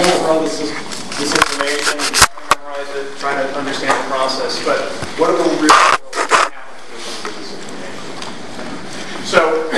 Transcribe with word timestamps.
won't 0.00 0.22
run 0.26 0.44
this, 0.44 0.58
this 1.18 1.32
information, 1.32 1.96
memorize 2.56 2.90
it, 2.96 3.16
try 3.18 3.34
to 3.34 3.46
understand 3.56 3.92
the 3.92 4.06
process, 4.08 4.62
but 4.64 4.80
what 5.20 5.30
are 5.30 5.36
the 5.36 5.44
real 5.60 5.70
of? 5.70 6.00
So, 9.26 9.70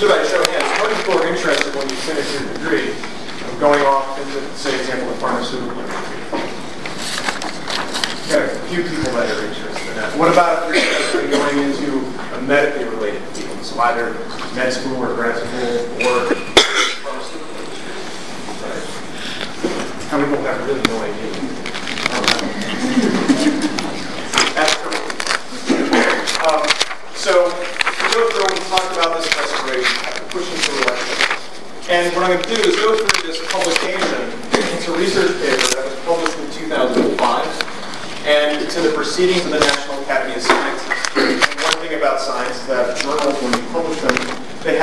just 0.00 0.02
I 0.02 0.24
show 0.26 0.42
hands, 0.50 0.66
how 0.78 0.84
many 0.88 0.96
people 0.96 1.20
are 1.20 1.26
interested 1.28 1.74
when 1.74 1.88
you 1.88 1.96
finish 1.96 2.26
your 2.34 2.48
degree 2.54 2.90
of 2.90 3.56
going 3.60 3.82
off 3.84 4.18
into, 4.18 4.40
say, 4.56 4.78
example, 4.78 5.08
the 5.08 5.16
pharmaceutical 5.20 5.78
industry? 5.78 6.20
A 8.30 8.48
few 8.70 8.82
people 8.84 9.10
that 9.18 9.26
are 9.26 9.44
interested 9.44 9.90
in 9.90 9.96
that. 9.96 10.16
What 10.16 10.30
about 10.30 10.70
if 10.70 11.12
you're 11.12 11.26
going 11.28 11.58
into 11.58 11.98
a 12.38 12.40
medically 12.42 12.84
related 12.84 13.22
field? 13.34 13.58
So 13.64 13.74
either 13.80 14.14
med 14.54 14.72
school 14.72 15.02
or 15.02 15.14
grad 15.18 15.34
school 15.34 15.50
or 16.06 16.30
pharmaceutical 17.02 17.58
industry. 17.58 17.90
Right? 18.62 18.86
How 20.06 20.22
many 20.22 20.30
people 20.30 20.46
have 20.46 20.62
really 20.62 20.78
no 20.86 21.02
idea? 21.02 21.30
That's 24.54 24.74
correct. 24.78 25.10
Um, 26.46 26.62
so, 27.18 27.50
to 27.50 28.06
go 28.14 28.30
through, 28.30 28.46
we 28.46 28.62
talked 28.70 28.94
about 28.94 29.18
this 29.18 29.26
restoration, 29.34 29.98
pushing 30.30 30.54
through 30.54 30.86
election. 30.86 31.18
And 31.90 32.14
what 32.14 32.30
I'm 32.30 32.38
going 32.38 32.46
to 32.46 32.54
do 32.54 32.62
is 32.62 32.76
go 32.78 32.94
through 32.94 33.26
this 33.26 33.42
publication. 33.50 34.38
It's 34.78 34.86
a 34.86 34.94
research 34.94 35.34
paper 35.42 35.66
that 35.74 35.82
was 35.82 35.98
published 36.06 36.38
in 36.38 36.70
2005 36.70 37.80
and 38.26 38.62
it's 38.62 38.76
in 38.76 38.84
the 38.84 38.92
Proceedings 38.92 39.44
of 39.46 39.52
the 39.52 39.60
National 39.60 40.02
Academy 40.02 40.34
of 40.34 40.42
Sciences. 40.42 40.92
And 41.16 41.40
one 41.64 41.76
thing 41.80 41.96
about 41.96 42.20
science 42.20 42.56
is 42.56 42.66
that 42.66 42.96
journals, 43.00 43.40
when 43.40 43.52
you 43.56 43.64
publish 43.72 43.98
them, 44.00 44.12
they 44.62 44.76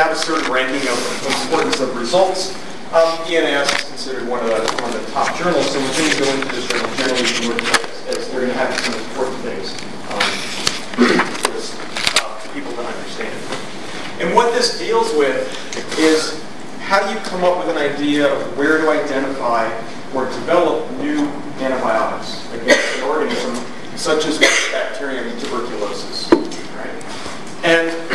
ranking 0.50 0.88
of 0.90 0.98
importance 1.46 1.80
of 1.80 1.96
results. 1.96 2.56
Um, 2.94 3.18
PNAS 3.28 3.68
is 3.76 3.84
considered 3.90 4.28
one 4.28 4.40
of, 4.40 4.50
the, 4.50 4.82
one 4.82 4.96
of 4.96 5.06
the 5.06 5.12
top 5.12 5.36
journals, 5.38 5.66
so 5.72 5.80
when 5.80 5.92
things 5.92 6.20
go 6.20 6.28
into 6.34 6.48
this 6.56 6.68
journal, 6.68 6.90
generally 6.96 7.28
you 7.42 7.50
would 7.50 7.62
as 8.08 8.32
they're 8.32 8.40
going 8.40 8.52
to 8.52 8.58
have 8.58 8.74
some 8.80 8.96
important 8.96 9.38
things 9.44 9.72
um, 10.08 10.24
uh, 12.16 12.40
for 12.40 12.54
people 12.54 12.72
to 12.72 12.80
understand. 12.80 13.36
And 14.22 14.34
what 14.34 14.54
this 14.54 14.80
deals 14.80 15.14
with 15.16 15.44
is 16.00 16.42
how 16.80 17.06
do 17.06 17.14
you 17.14 17.20
come 17.26 17.44
up 17.44 17.58
with 17.58 17.76
an 17.76 17.78
idea 17.78 18.34
of 18.34 18.58
where 18.58 18.78
to 18.78 18.90
identify 18.90 19.68
or 20.16 20.26
develop 20.26 20.90
new 21.00 21.28
antibiotics 21.60 22.48
against 22.54 22.98
an 22.98 23.04
organism 23.04 23.56
such 23.98 24.26
as 24.26 24.40
bacterium 24.72 25.38
tuberculosis. 25.40 26.32
Right? 26.32 27.66
And 27.66 28.07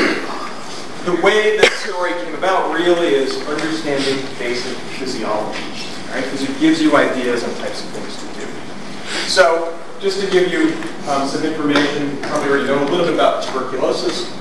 the 1.05 1.21
way 1.21 1.57
this 1.57 1.73
story 1.81 2.13
came 2.23 2.35
about 2.35 2.73
really 2.73 3.09
is 3.09 3.37
understanding 3.49 4.25
basic 4.39 4.77
physiology, 4.99 5.63
right? 6.11 6.23
Because 6.23 6.49
it 6.49 6.61
gives 6.61 6.81
you 6.81 6.97
ideas 6.97 7.43
on 7.43 7.51
types 7.57 7.83
of 7.83 7.91
things 7.91 8.17
to 8.17 8.41
do. 8.41 9.29
So, 9.29 9.77
just 10.01 10.21
to 10.21 10.31
give 10.31 10.53
you 10.53 10.75
um, 11.11 11.29
some 11.29 11.45
information, 11.45 12.21
probably 12.23 12.51
already 12.51 12.67
know 12.67 12.79
a 12.83 12.87
little 12.91 13.07
bit 13.07 13.15
about 13.15 13.43
tuberculosis. 13.45 14.33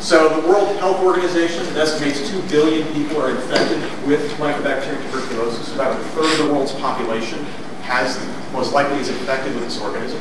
So 0.00 0.40
the 0.40 0.48
World 0.48 0.76
Health 0.78 1.00
Organization 1.00 1.66
estimates 1.76 2.28
2 2.30 2.42
billion 2.42 2.86
people 2.94 3.20
are 3.20 3.30
infected 3.30 3.80
with 4.06 4.30
Mycobacterium 4.38 5.02
tuberculosis. 5.10 5.74
About 5.74 6.00
a 6.00 6.04
third 6.10 6.40
of 6.40 6.46
the 6.46 6.52
world's 6.52 6.72
population 6.74 7.44
has, 7.82 8.24
most 8.52 8.72
likely 8.72 8.98
is 8.98 9.08
infected 9.08 9.54
with 9.54 9.64
this 9.64 9.80
organism. 9.80 10.20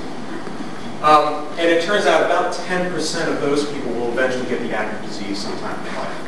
Um, 1.02 1.46
and 1.60 1.70
it 1.70 1.84
turns 1.84 2.06
out 2.06 2.24
about 2.26 2.54
10% 2.54 3.28
of 3.28 3.40
those 3.42 3.72
people 3.72 3.92
will 3.94 4.12
eventually 4.12 4.48
get 4.50 4.62
the 4.62 4.76
active 4.76 5.02
disease 5.08 5.40
sometime 5.40 5.80
in 5.86 5.96
life. 5.96 6.28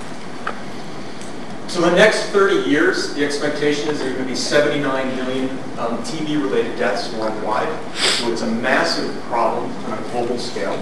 So 1.70 1.82
the 1.82 1.96
next 1.96 2.26
30 2.30 2.70
years, 2.70 3.14
the 3.14 3.24
expectation 3.24 3.90
is 3.90 4.00
there 4.00 4.10
are 4.10 4.14
going 4.14 4.26
to 4.26 4.30
be 4.30 4.36
79 4.36 5.16
million 5.16 5.50
um, 5.78 5.98
TB-related 6.04 6.78
deaths 6.78 7.14
worldwide. 7.14 7.70
So 7.96 8.32
it's 8.32 8.42
a 8.42 8.50
massive 8.50 9.16
problem 9.24 9.72
on 9.86 9.98
a 9.98 10.02
global 10.10 10.38
scale. 10.38 10.74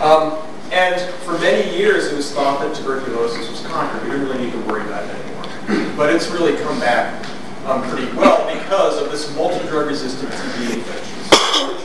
Um, 0.00 0.38
and 0.72 1.00
for 1.24 1.38
many 1.38 1.76
years, 1.76 2.06
it 2.06 2.16
was 2.16 2.32
thought 2.32 2.60
that 2.60 2.76
tuberculosis 2.76 3.50
was 3.50 3.64
conquered. 3.66 4.02
We 4.04 4.10
didn't 4.10 4.26
really 4.28 4.44
need 4.46 4.52
to 4.52 4.60
worry 4.60 4.82
about 4.82 5.04
it 5.04 5.14
anymore. 5.14 5.94
But 5.96 6.14
it's 6.14 6.28
really 6.28 6.56
come 6.58 6.78
back 6.80 7.24
um, 7.66 7.82
pretty 7.90 8.12
well 8.16 8.52
because 8.52 9.00
of 9.02 9.10
this 9.10 9.34
multi-drug-resistant 9.36 10.30
TB 10.30 10.74
infections. 10.74 11.19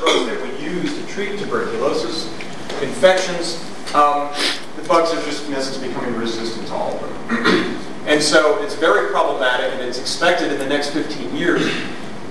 Drugs 0.05 0.27
that 0.27 0.39
we 0.39 0.63
use 0.63 0.95
to 0.95 1.07
treat 1.07 1.39
tuberculosis 1.39 2.31
infections, 2.83 3.55
um, 3.95 4.31
the 4.75 4.87
bugs 4.87 5.11
are 5.11 5.23
just 5.25 5.47
in 5.47 5.53
essence 5.55 5.77
becoming 5.77 6.13
resistant 6.15 6.67
to 6.67 6.73
all 6.75 6.93
of 6.93 7.01
them. 7.01 7.81
and 8.05 8.21
so 8.21 8.61
it's 8.61 8.75
very 8.75 9.09
problematic, 9.09 9.73
and 9.73 9.81
it's 9.81 9.97
expected 9.97 10.51
in 10.51 10.59
the 10.59 10.67
next 10.67 10.91
15 10.91 11.35
years, 11.35 11.67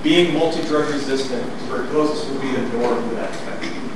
being 0.05 0.33
multi-drug 0.35 0.89
resistant 0.89 1.43
tuberculosis 1.63 2.31
will 2.31 2.41
be 2.41 2.53
the 2.53 2.63
norm 2.79 3.09
for 3.09 3.17
that 3.17 3.31
infection. 3.31 3.91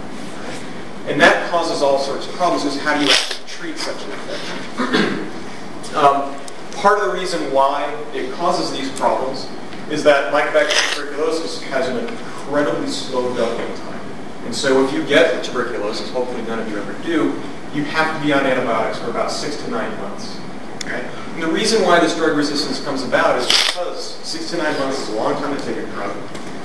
And 1.07 1.21
that 1.21 1.49
causes 1.49 1.81
all 1.81 2.01
sorts 2.01 2.27
of 2.27 2.33
problems, 2.33 2.65
is 2.65 2.81
how 2.81 2.99
do 2.99 3.05
you 3.05 3.13
treat 3.47 3.79
such 3.79 4.03
an 4.03 4.11
infection? 4.11 5.95
um, 5.95 6.35
part 6.73 6.99
of 6.99 7.13
the 7.13 7.13
reason 7.13 7.53
why 7.53 7.95
it 8.13 8.33
causes 8.33 8.77
these 8.77 8.91
problems 8.99 9.47
is 9.91 10.05
that 10.05 10.33
mycobacterium 10.33 10.95
tuberculosis 10.95 11.63
has 11.63 11.89
an 11.89 12.07
incredibly 12.07 12.89
slow 12.89 13.29
development 13.29 13.75
time. 13.79 14.01
And 14.45 14.55
so 14.55 14.85
if 14.85 14.93
you 14.93 15.05
get 15.05 15.43
tuberculosis, 15.45 16.11
hopefully 16.11 16.43
none 16.43 16.59
of 16.59 16.71
you 16.71 16.79
ever 16.79 16.93
do, 17.03 17.41
you 17.75 17.85
have 17.85 18.19
to 18.19 18.27
be 18.27 18.33
on 18.33 18.45
antibiotics 18.45 18.99
for 18.99 19.11
about 19.11 19.31
six 19.31 19.57
to 19.63 19.71
nine 19.71 19.95
months. 19.99 20.39
Okay? 20.85 21.09
And 21.35 21.43
the 21.43 21.49
reason 21.49 21.83
why 21.83 22.01
this 22.01 22.17
drug 22.17 22.37
resistance 22.37 22.83
comes 22.85 23.03
about 23.03 23.39
is 23.39 23.47
because 23.47 24.15
six 24.25 24.51
to 24.51 24.59
nine 24.59 24.79
months 24.79 25.01
is 25.01 25.09
a 25.11 25.17
long 25.17 25.35
time 25.35 25.57
to 25.57 25.63
take 25.65 25.77
a 25.77 25.87
drug, 25.93 26.17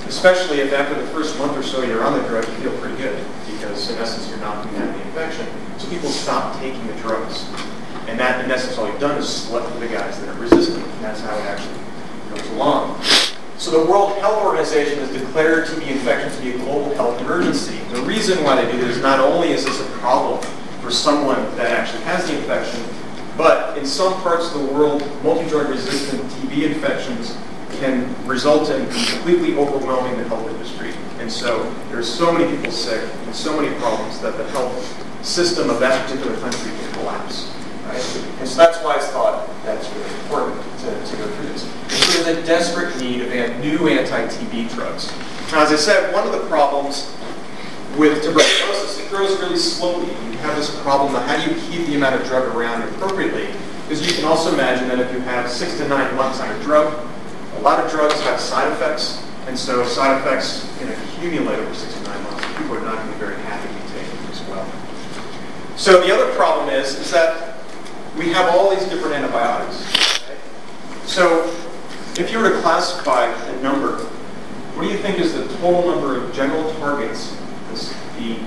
especially 0.07 0.59
if 0.59 0.73
after 0.73 0.99
the 0.99 1.07
first 1.09 1.37
month 1.37 1.57
or 1.57 1.63
so 1.63 1.81
you're 1.83 2.03
on 2.03 2.21
the 2.21 2.27
drug, 2.27 2.47
you 2.47 2.53
feel 2.55 2.77
pretty 2.79 2.97
good 2.97 3.25
because 3.51 3.91
in 3.91 3.97
essence 3.99 4.29
you're 4.29 4.39
not 4.39 4.63
going 4.63 4.75
to 4.75 4.81
have 4.81 4.95
the 4.95 5.01
infection. 5.07 5.47
So 5.77 5.89
people 5.89 6.09
stop 6.09 6.59
taking 6.59 6.85
the 6.87 6.95
drugs. 6.95 7.45
And 8.07 8.19
that, 8.19 8.43
in 8.43 8.51
essence, 8.51 8.77
all 8.77 8.87
you've 8.87 8.99
done 8.99 9.17
is 9.17 9.27
select 9.27 9.69
for 9.71 9.79
the 9.79 9.87
guys 9.87 10.19
that 10.19 10.29
are 10.29 10.39
resistant. 10.39 10.85
And 10.85 11.03
that's 11.03 11.21
how 11.21 11.35
it 11.37 11.41
actually 11.45 11.82
goes 12.35 12.49
along. 12.51 13.01
So 13.57 13.71
the 13.71 13.89
World 13.89 14.17
Health 14.17 14.43
Organization 14.43 14.99
has 14.99 15.11
declared 15.11 15.67
TB 15.67 15.87
infection 15.87 16.31
to 16.31 16.41
be 16.41 16.51
a 16.51 16.57
global 16.65 16.93
health 16.95 17.19
emergency. 17.21 17.77
The 17.91 18.01
reason 18.01 18.43
why 18.43 18.61
they 18.61 18.69
do 18.71 18.77
this 18.77 18.97
is 18.97 19.01
not 19.01 19.19
only 19.19 19.51
is 19.51 19.63
this 19.63 19.79
a 19.79 19.89
problem 19.99 20.41
for 20.81 20.91
someone 20.91 21.43
that 21.55 21.71
actually 21.71 22.03
has 22.03 22.27
the 22.27 22.37
infection, 22.37 22.83
but 23.37 23.77
in 23.77 23.85
some 23.85 24.13
parts 24.21 24.53
of 24.53 24.61
the 24.61 24.73
world, 24.73 25.01
multi-drug 25.23 25.69
resistant 25.69 26.21
TB 26.23 26.73
infections 26.73 27.37
can 27.79 28.13
result 28.27 28.69
in 28.69 28.85
completely 28.85 29.55
overwhelming 29.55 30.17
the 30.17 30.27
health 30.27 30.47
industry. 30.49 30.93
And 31.19 31.31
so 31.31 31.63
there's 31.89 32.11
so 32.11 32.31
many 32.31 32.53
people 32.55 32.71
sick 32.71 33.09
and 33.25 33.33
so 33.33 33.59
many 33.59 33.73
problems 33.79 34.19
that 34.21 34.37
the 34.37 34.47
health 34.49 35.25
system 35.25 35.69
of 35.69 35.79
that 35.79 36.05
particular 36.05 36.37
country 36.41 36.71
can 36.71 36.93
collapse. 36.93 37.49
Right? 37.85 38.25
And 38.39 38.47
so 38.47 38.57
that's 38.57 38.83
why 38.83 38.97
it's 38.97 39.07
thought 39.07 39.47
that's 39.63 39.89
really 39.89 40.13
important 40.21 40.61
to, 40.79 41.05
to 41.05 41.17
go 41.17 41.27
through 41.27 41.47
this. 41.47 41.72
And 42.03 42.11
so 42.11 42.23
there's 42.23 42.37
a 42.37 42.45
desperate 42.45 42.99
need 42.99 43.21
of 43.21 43.59
new 43.59 43.87
anti-TB 43.87 44.75
drugs. 44.75 45.09
As 45.53 45.71
I 45.71 45.77
said, 45.77 46.13
one 46.13 46.27
of 46.27 46.33
the 46.33 46.45
problems 46.49 47.15
with 47.97 48.21
tuberculosis, 48.23 48.99
it 48.99 49.09
grows 49.09 49.39
really 49.39 49.55
slowly. 49.55 50.07
You 50.07 50.37
have 50.39 50.57
this 50.57 50.77
problem 50.81 51.15
of 51.15 51.23
how 51.23 51.37
do 51.37 51.49
you 51.49 51.61
keep 51.69 51.87
the 51.87 51.95
amount 51.95 52.19
of 52.19 52.27
drug 52.27 52.53
around 52.55 52.81
appropriately? 52.89 53.47
Because 53.83 54.05
you 54.05 54.13
can 54.13 54.25
also 54.25 54.53
imagine 54.53 54.89
that 54.89 54.99
if 54.99 55.13
you 55.13 55.19
have 55.21 55.49
six 55.49 55.77
to 55.77 55.87
nine 55.87 56.13
months 56.17 56.41
on 56.41 56.49
a 56.49 56.63
drug, 56.63 56.93
a 57.55 57.61
lot 57.61 57.79
of 57.79 57.89
drugs 57.89 58.19
have 58.21 58.39
side 58.39 58.69
effects, 58.73 59.23
and 59.47 59.57
so 59.57 59.85
side 59.85 60.19
effects 60.19 60.69
can 60.79 60.89
accumulate 60.89 61.59
over 61.59 61.73
six 61.73 61.93
to 61.93 62.03
nine 62.03 62.21
months. 62.23 62.45
People 62.57 62.75
are 62.75 62.81
not 62.81 62.95
going 62.95 63.07
to 63.07 63.13
be 63.13 63.19
very 63.19 63.37
happy 63.43 63.67
to 63.67 63.93
take 63.93 64.07
them 64.07 64.31
as 64.31 64.41
well. 64.49 64.67
So 65.77 66.01
the 66.05 66.13
other 66.13 66.33
problem 66.33 66.67
is, 66.69 66.99
is 66.99 67.11
that 67.11 67.59
we 68.17 68.29
have 68.33 68.53
all 68.53 68.75
these 68.75 68.87
different 68.89 69.15
antibiotics. 69.15 69.85
So 71.05 71.47
if 72.17 72.31
you 72.31 72.39
were 72.39 72.49
to 72.49 72.61
classify 72.61 73.25
a 73.25 73.61
number, 73.61 73.97
what 74.75 74.83
do 74.83 74.89
you 74.89 74.97
think 74.97 75.19
is 75.19 75.33
the 75.33 75.47
total 75.57 75.91
number 75.91 76.23
of 76.23 76.33
general 76.33 76.71
targets 76.75 77.35
that 77.71 77.95
the 78.17 78.37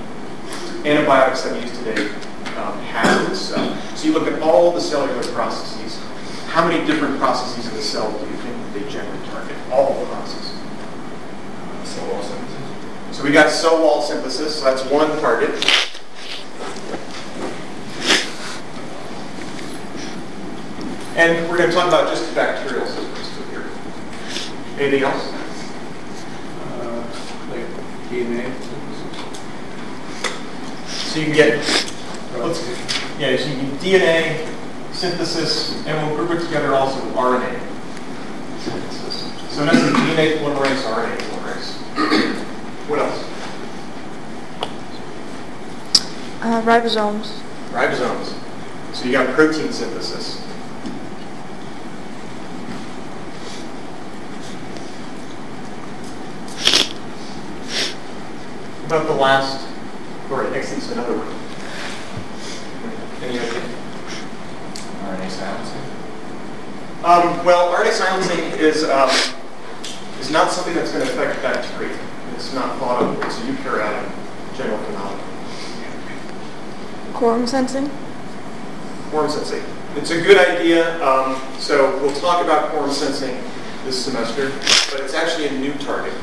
antibiotics 0.88 1.42
that 1.42 1.52
we 1.52 1.60
use 1.60 1.78
today 1.78 2.06
um, 2.56 2.78
have 2.80 3.24
in 3.24 3.30
the 3.30 3.36
cell? 3.36 3.76
So 3.96 4.06
you 4.06 4.12
look 4.12 4.28
at 4.28 4.40
all 4.40 4.70
the 4.70 4.80
cellular 4.80 5.22
processes. 5.32 6.00
How 6.46 6.66
many 6.66 6.86
different 6.86 7.18
processes 7.18 7.66
in 7.68 7.76
the 7.76 7.82
cell 7.82 8.10
do 8.10 8.26
you 8.26 8.36
think 8.36 8.72
they 8.72 8.88
generally 8.90 9.26
target? 9.28 9.56
All 9.72 9.98
the 9.98 10.06
processes. 10.06 10.52
Cell 11.84 12.12
wall 12.12 12.22
synthesis. 12.22 13.16
So 13.16 13.24
we 13.24 13.32
got 13.32 13.50
cell 13.50 13.82
wall 13.82 14.02
synthesis, 14.02 14.60
so 14.60 14.64
that's 14.64 14.84
one 14.84 15.08
target. 15.20 15.50
And 21.16 21.48
we're 21.48 21.56
going 21.56 21.70
to 21.70 21.74
talk 21.74 21.88
about 21.88 22.08
just 22.10 22.28
the 22.28 22.34
bacterial 22.34 22.86
systems 22.86 23.06
here. 23.06 23.15
Anything 24.78 25.04
else? 25.04 25.32
Uh, 26.60 27.02
like 27.50 27.64
DNA. 28.10 28.52
So 30.86 31.20
you 31.20 31.26
can 31.26 31.34
get, 31.34 31.56
let's, 32.36 32.60
yeah, 33.18 33.36
so 33.38 33.48
you 33.48 33.56
can 33.56 33.70
DNA 33.78 34.46
synthesis, 34.92 35.82
and 35.86 36.06
we'll 36.06 36.16
group 36.16 36.38
it 36.38 36.44
together 36.44 36.74
also 36.74 37.02
with 37.06 37.14
RNA 37.14 37.58
synthesis. 38.60 39.54
So 39.54 39.62
in 39.62 39.68
essence, 39.70 39.96
DNA 39.96 40.36
polymerase, 40.38 40.82
RNA 40.82 41.16
polymerase. 41.16 42.36
What 42.88 42.98
else? 42.98 43.24
Uh, 46.42 46.62
ribosomes. 46.62 47.40
Ribosomes. 47.70 48.94
So 48.94 49.06
you 49.06 49.12
got 49.12 49.34
protein 49.34 49.72
synthesis. 49.72 50.45
About 58.96 59.08
the 59.08 59.14
last, 59.20 59.68
or 60.30 60.44
actually 60.44 60.78
it's 60.78 60.90
another 60.90 61.12
one. 61.12 61.28
Any 63.22 63.38
idea? 63.38 63.60
RNA 65.04 65.30
silencing. 65.36 65.84
Um, 67.04 67.44
well, 67.44 67.76
RNA 67.76 67.92
silencing 67.92 68.58
is, 68.58 68.84
um, 68.84 69.10
is 70.18 70.30
not 70.30 70.50
something 70.50 70.72
that's 70.72 70.92
going 70.92 71.04
to 71.04 71.12
affect 71.12 71.42
bacteria. 71.42 71.94
It's 72.36 72.54
not 72.54 72.78
thought 72.78 73.02
of, 73.02 73.22
it's 73.22 73.36
a 73.36 73.42
eukaryotic 73.42 74.10
general 74.56 74.78
phenomenon. 74.78 75.20
Quorum 77.12 77.46
sensing. 77.46 77.90
Quorum 79.10 79.30
sensing. 79.30 79.62
It's 79.96 80.10
a 80.10 80.22
good 80.22 80.38
idea. 80.38 81.04
Um, 81.04 81.38
so 81.58 82.00
we'll 82.00 82.18
talk 82.18 82.42
about 82.42 82.70
quorum 82.70 82.90
sensing 82.90 83.36
this 83.84 84.02
semester, 84.02 84.48
but 84.90 85.04
it's 85.04 85.12
actually 85.12 85.48
a 85.48 85.52
new 85.52 85.74
target. 85.74 86.14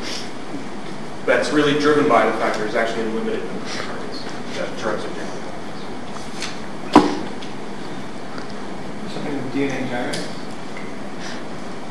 That's 1.25 1.51
really 1.51 1.79
driven 1.79 2.09
by 2.09 2.25
the 2.25 2.33
fact 2.33 2.57
there's 2.57 2.75
actually 2.75 3.03
a 3.03 3.09
limited 3.13 3.45
number 3.45 3.63
of 3.63 3.71
targets 3.71 4.21
that 4.57 4.77
drugs 4.77 5.05
are 5.05 5.13
generally. 5.13 5.41
Something 9.09 9.35
with 9.35 9.53
DNA 9.53 9.87
gyrase? 9.87 10.27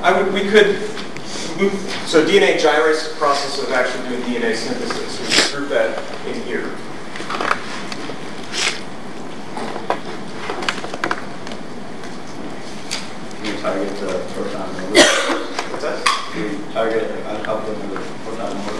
I 0.02 0.20
would, 0.20 0.34
we 0.34 0.42
could, 0.50 0.66
move- 1.58 2.02
so 2.06 2.26
DNA 2.26 2.58
gyrase 2.58 2.90
is 2.90 3.08
the 3.08 3.14
process 3.16 3.62
of 3.62 3.72
actually 3.72 4.08
doing 4.10 4.22
DNA 4.22 4.54
synthesis. 4.54 5.18
We 5.20 5.26
could 5.34 5.56
group 5.56 5.70
that 5.70 5.98
in 6.26 6.42
here. 6.42 6.70
You 13.42 13.56
target 13.60 13.88
the 13.98 14.24
proton 14.34 14.70
over. 14.70 14.92
What's 15.72 15.82
that? 15.82 15.98
You 16.36 16.58
target 16.72 17.10
a 17.26 17.42
couple 17.44 17.70
of 17.72 17.90
the 17.90 17.96
proton 18.24 18.56
over. 18.56 18.71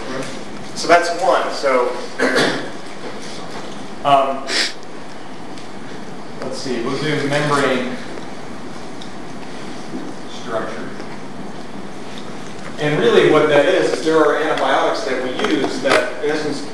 So 0.83 0.89
that's 0.89 1.09
one. 1.23 1.49
So, 1.53 1.87
um, 4.03 4.43
let's 6.41 6.57
see, 6.57 6.83
we'll 6.83 7.01
do 7.01 7.25
membrane 7.29 7.95
structure. 10.29 10.89
And 12.79 12.99
really 12.99 13.31
what 13.31 13.47
that 13.47 13.65
is, 13.65 13.93
is 13.93 14.03
there 14.03 14.17
are 14.17 14.35
antibiotics 14.35 15.05
that 15.05 15.23
we 15.23 15.29
use 15.55 15.81
that, 15.83 16.21
in 16.21 16.31
essence, 16.31 16.67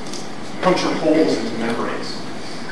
puncture 0.63 0.91
holes 0.95 1.37
into 1.37 1.55
membranes. 1.59 2.19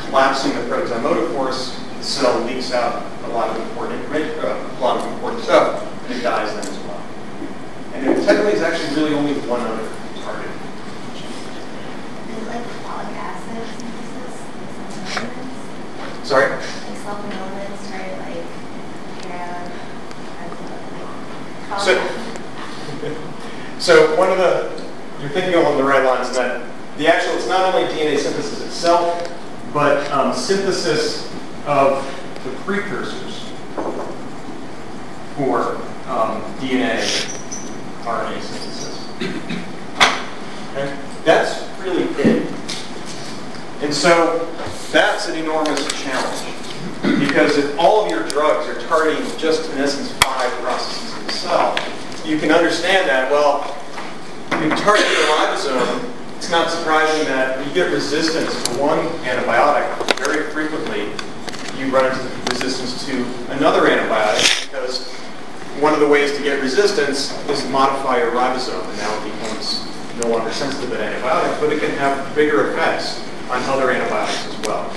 Collapsing 0.08 0.56
the 0.56 0.62
protozomotophores, 0.62 1.78
the 2.00 2.04
cell 2.04 2.40
leaks 2.46 2.72
out 2.74 3.06
a 3.26 3.28
lot 3.28 3.56
of 3.56 3.62
important, 3.62 4.04
uh, 4.44 4.70
a 4.76 4.82
lot 4.82 4.98
of 4.98 5.14
important 5.14 5.44
stuff, 5.44 5.84
and 6.08 6.18
it 6.18 6.24
dies 6.24 6.52
then 6.56 6.66
as 6.66 6.80
well. 6.86 7.04
And 7.94 8.08
it 8.08 8.26
technically 8.26 8.54
is 8.54 8.64
actually 8.64 8.96
really 8.96 9.14
only 9.14 9.34
one 9.48 9.62
other 9.62 9.88
target. 10.24 10.50
Is 12.28 12.48
like 12.48 12.66
folic 12.84 13.16
acid 13.16 13.64
synthesis, 13.80 14.36
like 15.16 15.32
sulfonates, 15.32 16.17
Sorry? 16.28 16.50
like 16.52 16.60
sulfonates, 16.60 17.90
right, 17.90 18.20
like, 18.20 18.44
yeah, 19.24 19.72
like, 21.70 21.80
So- 21.80 22.04
So 23.80 24.16
one 24.18 24.30
of 24.30 24.38
the, 24.38 24.70
you're 25.22 25.30
thinking 25.30 25.54
along 25.54 25.78
the 25.78 25.86
right 25.86 26.04
lines 26.04 26.36
that 26.36 26.68
the 26.98 27.08
actual, 27.08 27.36
it's 27.36 27.48
not 27.48 27.74
only 27.74 27.88
DNA 27.94 28.18
synthesis 28.20 28.62
itself, 28.66 29.32
but 29.74 30.06
um, 30.12 30.34
synthesis 30.34 31.32
of 31.66 32.04
the 32.44 32.52
precursors 32.66 33.50
for 35.38 35.78
um, 36.10 36.42
DNA 36.60 37.00
RNA 38.04 38.42
synthesis. 38.42 39.08
Okay? 40.74 40.98
That's 41.24 41.64
really 41.82 42.04
it. 42.22 42.52
And 43.82 43.94
so 43.94 44.46
that's 44.92 45.28
an 45.28 45.38
enormous 45.38 45.86
challenge. 46.02 46.54
Because 47.20 47.58
if 47.58 47.78
all 47.78 48.06
of 48.06 48.12
your 48.12 48.28
drugs 48.30 48.68
are 48.68 48.80
targeting 48.88 49.26
just, 49.38 49.70
in 49.72 49.80
essence, 49.80 50.12
five 50.24 50.50
processes 50.62 51.20
in 51.20 51.26
the 51.28 51.32
cell, 51.34 51.78
you 52.26 52.40
can 52.40 52.52
understand 52.52 53.08
that, 53.10 53.32
well, 53.32 53.76
you 54.64 54.70
target 54.78 55.06
the 55.06 55.24
ribosome, 55.32 56.14
it's 56.38 56.50
not 56.50 56.70
surprising 56.70 57.26
that 57.28 57.66
you 57.66 57.74
get 57.74 57.92
resistance 57.92 58.64
to 58.64 58.72
one 58.80 59.00
antibiotic. 59.24 59.88
Very 60.18 60.50
frequently, 60.52 61.12
you 61.78 61.92
run 61.92 62.06
into 62.06 62.52
resistance 62.52 63.06
to 63.06 63.26
another 63.54 63.88
antibiotic 63.88 64.66
because 64.66 65.12
one 65.80 65.94
of 65.94 66.00
the 66.00 66.08
ways 66.08 66.36
to 66.38 66.44
get 66.44 66.62
resistance 66.62 67.38
is 67.50 67.62
to 67.62 67.70
modify 67.70 68.18
your 68.18 68.32
ribosome, 68.32 68.84
and 68.84 68.98
now 68.98 69.26
it 69.26 69.32
becomes 69.32 69.86
no 70.24 70.30
longer 70.30 70.52
sensitive 70.52 70.90
to 70.90 71.00
antibiotics, 71.00 71.60
but 71.60 71.72
it 71.72 71.80
can 71.80 71.92
have 71.98 72.34
bigger 72.36 72.72
effects 72.72 73.24
on 73.50 73.62
other 73.64 73.92
antibiotics 73.92 74.57
well. 74.68 74.92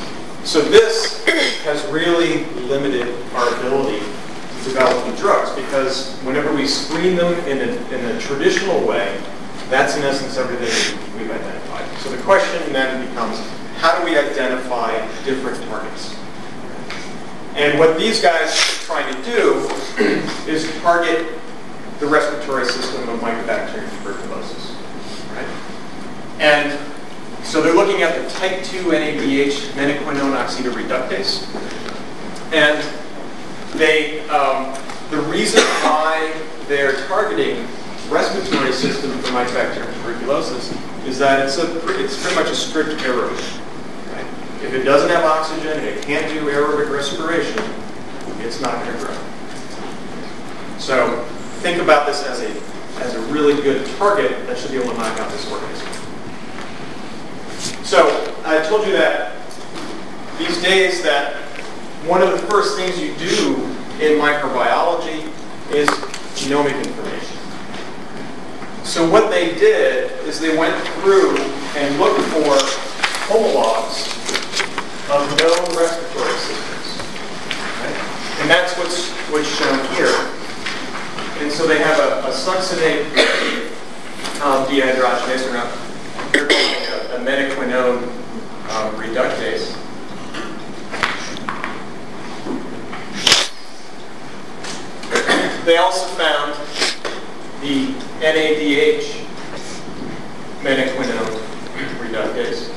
So 0.45 0.61
this 0.61 1.25
has 1.65 1.85
really 1.87 2.45
limited 2.67 3.15
our 3.35 3.49
ability 3.59 4.01
to 4.01 4.65
develop 4.65 5.07
new 5.07 5.17
drugs 5.17 5.51
because 5.55 6.17
whenever 6.21 6.53
we 6.55 6.67
screen 6.67 7.17
them 7.17 7.33
in 7.47 7.59
a, 7.59 7.73
in 7.95 8.17
a 8.17 8.21
traditional 8.21 8.87
way, 8.87 9.21
that's 9.69 9.97
in 9.97 10.03
essence 10.03 10.37
everything 10.37 10.99
we've 11.17 11.31
identified. 11.31 11.87
So 12.01 12.11
the 12.11 12.23
question 12.23 12.73
then 12.73 13.07
becomes, 13.09 13.39
how 13.77 13.99
do 13.99 14.05
we 14.05 14.19
identify 14.19 14.93
different 15.25 15.63
targets? 15.69 16.17
And 17.55 17.79
what 17.79 17.99
these 17.99 18.21
guys 18.21 18.51
are 18.51 18.85
trying 18.87 19.15
to 19.15 19.23
do 19.31 19.69
is 20.51 20.71
target 20.81 21.27
the 21.99 22.07
respiratory 22.07 22.65
system 22.65 23.09
of 23.09 23.21
Mycobacterium 23.21 23.89
tuberculosis. 23.99 24.75
Right? 25.35 25.47
And 26.41 26.90
so 27.51 27.61
they're 27.61 27.75
looking 27.75 28.03
at 28.03 28.15
the 28.15 28.31
type 28.31 28.63
2 28.63 28.85
NADH 28.85 29.73
menaquinone 29.73 30.37
oxidoreductase. 30.39 31.43
And 32.53 32.81
they, 33.77 34.21
um, 34.29 34.73
the 35.11 35.17
reason 35.23 35.61
why 35.83 36.33
they're 36.69 37.05
targeting 37.09 37.67
respiratory 38.09 38.73
system 38.73 39.11
for 39.19 39.31
Mycobacterium 39.31 39.93
tuberculosis 39.95 40.73
is 41.09 41.19
that 41.19 41.45
it's, 41.45 41.59
a, 41.59 42.01
it's 42.01 42.23
pretty 42.23 42.37
much 42.37 42.51
a 42.53 42.55
strict 42.55 42.91
aerobic. 43.03 43.59
Right? 44.13 44.27
If 44.63 44.73
it 44.73 44.85
doesn't 44.85 45.11
have 45.11 45.25
oxygen 45.25 45.77
and 45.77 45.87
it 45.87 46.05
can't 46.05 46.33
do 46.33 46.43
aerobic 46.43 46.89
respiration, 46.89 47.61
it's 48.47 48.61
not 48.61 48.85
going 48.85 48.97
to 48.97 49.05
grow. 49.05 49.17
So 50.79 51.25
think 51.63 51.83
about 51.83 52.07
this 52.07 52.23
as 52.23 52.43
a, 52.43 53.03
as 53.03 53.17
a 53.17 53.21
really 53.33 53.61
good 53.61 53.85
target 53.97 54.47
that 54.47 54.57
should 54.57 54.71
be 54.71 54.77
able 54.77 54.93
to 54.93 54.99
knock 54.99 55.19
out 55.19 55.33
this 55.33 55.51
organism. 55.51 56.00
So 57.91 58.07
I 58.45 58.63
told 58.69 58.87
you 58.87 58.93
that 58.93 59.35
these 60.39 60.63
days 60.63 61.03
that 61.03 61.35
one 62.07 62.23
of 62.23 62.31
the 62.31 62.39
first 62.47 62.77
things 62.79 63.03
you 63.03 63.13
do 63.17 63.57
in 63.99 64.15
microbiology 64.15 65.27
is 65.75 65.89
genomic 66.39 66.79
information. 66.87 67.37
So 68.85 69.11
what 69.11 69.29
they 69.29 69.57
did 69.59 70.13
is 70.23 70.39
they 70.39 70.57
went 70.57 70.81
through 71.03 71.37
and 71.75 71.99
looked 71.99 72.23
for 72.31 72.55
homologs 73.27 74.07
of 75.11 75.27
known 75.43 75.75
respiratory 75.75 76.39
systems. 76.47 76.95
right? 77.83 78.39
And 78.39 78.49
that's 78.49 78.79
what's, 78.79 79.11
what's 79.35 79.49
shown 79.59 79.85
here. 79.97 80.15
And 81.43 81.51
so 81.51 81.67
they 81.67 81.79
have 81.79 81.99
a, 81.99 82.29
a 82.29 82.31
succinate 82.31 83.11
um, 84.47 84.65
dehydrogenase, 84.69 85.51
or 85.51 85.55
not, 85.55 86.80
menaquinone 87.21 88.03
um, 88.71 88.95
reductase. 88.97 89.77
They 95.65 95.77
also 95.77 96.07
found 96.17 96.55
the 97.61 97.93
NADH 98.21 99.25
menaquinone 100.63 101.41
reductase. 101.99 102.71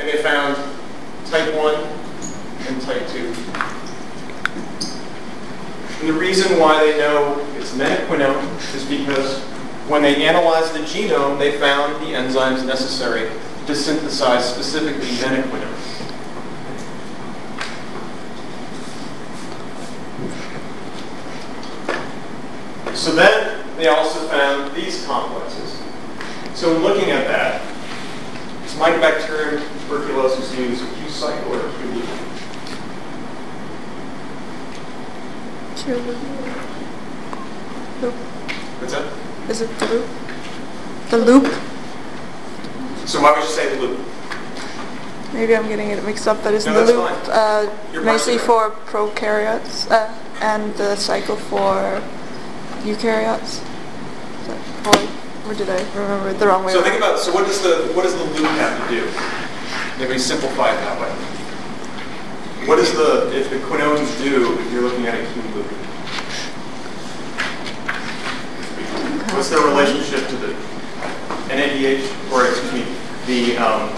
And 0.00 0.08
they 0.08 0.22
found 0.22 0.56
type 1.26 1.54
1 1.54 1.74
and 2.66 2.82
type 2.82 3.06
2. 3.08 3.34
And 6.00 6.08
the 6.08 6.18
reason 6.18 6.58
why 6.58 6.84
they 6.84 6.98
know 6.98 7.46
it's 7.56 7.72
menaquinone 7.74 8.74
is 8.74 8.84
because 8.84 9.53
when 9.88 10.02
they 10.02 10.24
analyzed 10.24 10.72
the 10.72 10.80
genome, 10.80 11.38
they 11.38 11.58
found 11.58 11.94
the 11.96 12.14
enzymes 12.14 12.64
necessary 12.64 13.30
to 13.66 13.74
synthesize 13.74 14.50
specifically 14.50 15.06
menaquinone. 15.06 15.74
So 22.94 23.14
then 23.14 23.76
they 23.76 23.88
also 23.88 24.26
found 24.28 24.74
these 24.74 25.04
complexes. 25.04 25.82
So 26.54 26.74
in 26.74 26.82
looking 26.82 27.10
at 27.10 27.26
that, 27.26 27.60
is 28.64 28.72
Mycobacterium 28.74 29.62
tuberculosis 29.82 30.56
use 30.56 30.80
a 30.80 30.86
Q 30.86 31.08
cycle 31.10 31.52
or 31.54 31.66
a 31.66 31.72
Q 31.72 31.86
loop? 31.86 32.08
Q. 35.76 35.96
Loop. 38.00 38.14
What's 38.80 38.94
that? 38.94 39.23
Is 39.48 39.60
it 39.60 39.70
the 39.78 39.86
loop? 39.86 40.06
The 41.10 41.18
loop? 41.18 41.44
So 43.06 43.20
why 43.20 43.32
would 43.32 43.42
you 43.44 43.50
say 43.50 43.74
the 43.74 43.82
loop? 43.82 44.00
Maybe 45.32 45.54
I'm 45.56 45.68
getting 45.68 45.90
it 45.90 46.02
mixed 46.04 46.26
up, 46.28 46.42
but 46.42 46.54
isn't 46.54 46.72
No, 46.72 46.84
the 46.86 46.92
loop 46.92 47.10
uh, 47.28 47.66
mostly 48.02 48.38
for 48.38 48.70
prokaryotes 48.86 49.90
uh, 49.90 50.12
and 50.40 50.74
the 50.76 50.96
cycle 50.96 51.36
for 51.36 52.00
eukaryotes? 52.84 53.60
Is 53.60 54.46
that- 54.48 54.86
Or, 54.86 55.50
or 55.50 55.54
did 55.54 55.68
I 55.68 55.80
remember 55.94 56.30
it 56.30 56.38
the 56.38 56.46
wrong 56.46 56.64
way? 56.64 56.72
So 56.72 56.82
think 56.82 56.96
about, 56.96 57.18
so 57.18 57.32
what 57.34 57.46
does 57.46 57.60
the, 57.62 57.92
what 57.94 58.02
does 58.04 58.14
the 58.14 58.24
loop 58.24 58.46
have 58.62 58.88
to 58.88 58.94
do? 58.94 59.02
Maybe 59.98 60.18
simplify 60.18 60.70
it 60.72 60.76
that 60.84 61.00
way. 61.00 61.10
What 62.66 62.76
does 62.76 62.94
the, 62.94 63.28
if 63.36 63.50
the 63.50 63.58
quinones 63.66 64.08
do 64.18 64.56
if 64.58 64.72
you're 64.72 64.82
looking 64.82 65.06
at 65.06 65.14
a 65.14 65.24
Q 65.32 65.42
loop? 65.54 65.66
What's 69.34 69.50
their 69.50 69.66
relationship 69.66 70.28
to 70.28 70.36
the 70.36 70.54
NADH, 71.50 72.06
or 72.32 72.46
excuse 72.46 72.72
me, 72.72 72.84
the 73.26 73.56
um, 73.58 73.90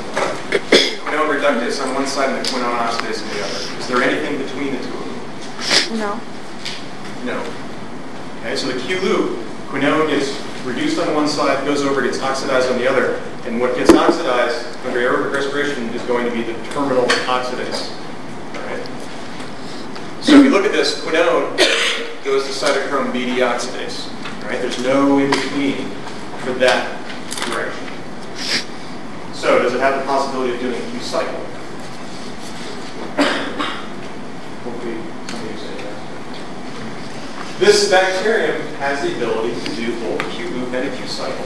quinone 1.05 1.29
reductase 1.29 1.85
on 1.85 1.95
one 1.95 2.07
side 2.07 2.31
and 2.31 2.45
the 2.45 2.49
quinone 2.49 2.75
oxidase 2.79 3.23
on 3.23 3.29
the 3.37 3.45
other? 3.45 3.79
Is 3.79 3.87
there 3.87 4.03
anything 4.03 4.39
between 4.43 4.73
the 4.73 4.79
two 4.83 4.95
of 4.97 5.05
them? 5.05 5.99
No. 5.99 6.21
No. 7.25 7.53
Okay, 8.41 8.57
so 8.57 8.67
the 8.69 8.81
Q 8.81 8.99
loop, 9.01 9.47
quinone 9.69 10.09
gets 10.09 10.35
reduced 10.65 10.99
on 10.99 11.15
one 11.15 11.29
side, 11.29 11.65
goes 11.67 11.83
over, 11.83 12.01
gets 12.01 12.21
oxidized 12.23 12.71
on 12.71 12.79
the 12.79 12.89
other, 12.91 13.17
and 13.45 13.61
what 13.61 13.77
gets 13.77 13.93
oxidized 13.93 14.67
under 14.87 14.99
aerobic 15.01 15.35
respiration 15.35 15.85
is 15.91 16.03
going 16.03 16.25
to 16.25 16.33
be 16.33 16.43
the 16.45 16.55
terminal 16.71 17.05
oxidase. 17.29 17.93
So 20.23 20.39
if 20.39 20.45
you 20.45 20.51
look 20.51 20.65
at 20.65 20.73
this, 20.73 21.05
quinone 21.05 21.57
goes 22.25 22.47
to 22.47 22.53
cytochrome 22.53 23.13
B 23.13 23.27
deoxidase. 23.27 24.16
Right? 24.47 24.61
There's 24.61 24.83
no 24.83 25.19
in 25.19 25.31
between 25.31 25.89
for 26.41 26.53
that 26.55 26.97
direction. 27.47 27.87
So 29.35 29.61
does 29.61 29.75
it 29.75 29.81
have 29.81 30.01
the 30.01 30.07
possibility 30.07 30.55
of 30.55 30.61
doing 30.61 30.75
a 30.75 30.91
Q 30.91 31.01
cycle? 31.01 31.47
This 37.59 37.91
bacterium 37.91 38.61
has 38.77 39.01
the 39.01 39.17
ability 39.17 39.59
to 39.59 39.77
do 39.77 39.99
both 40.01 40.21
a 40.21 40.31
Q 40.31 40.47
loop 40.51 40.75
and 40.75 40.87
a 40.87 40.95
Q 40.95 41.07
cycle. 41.09 41.45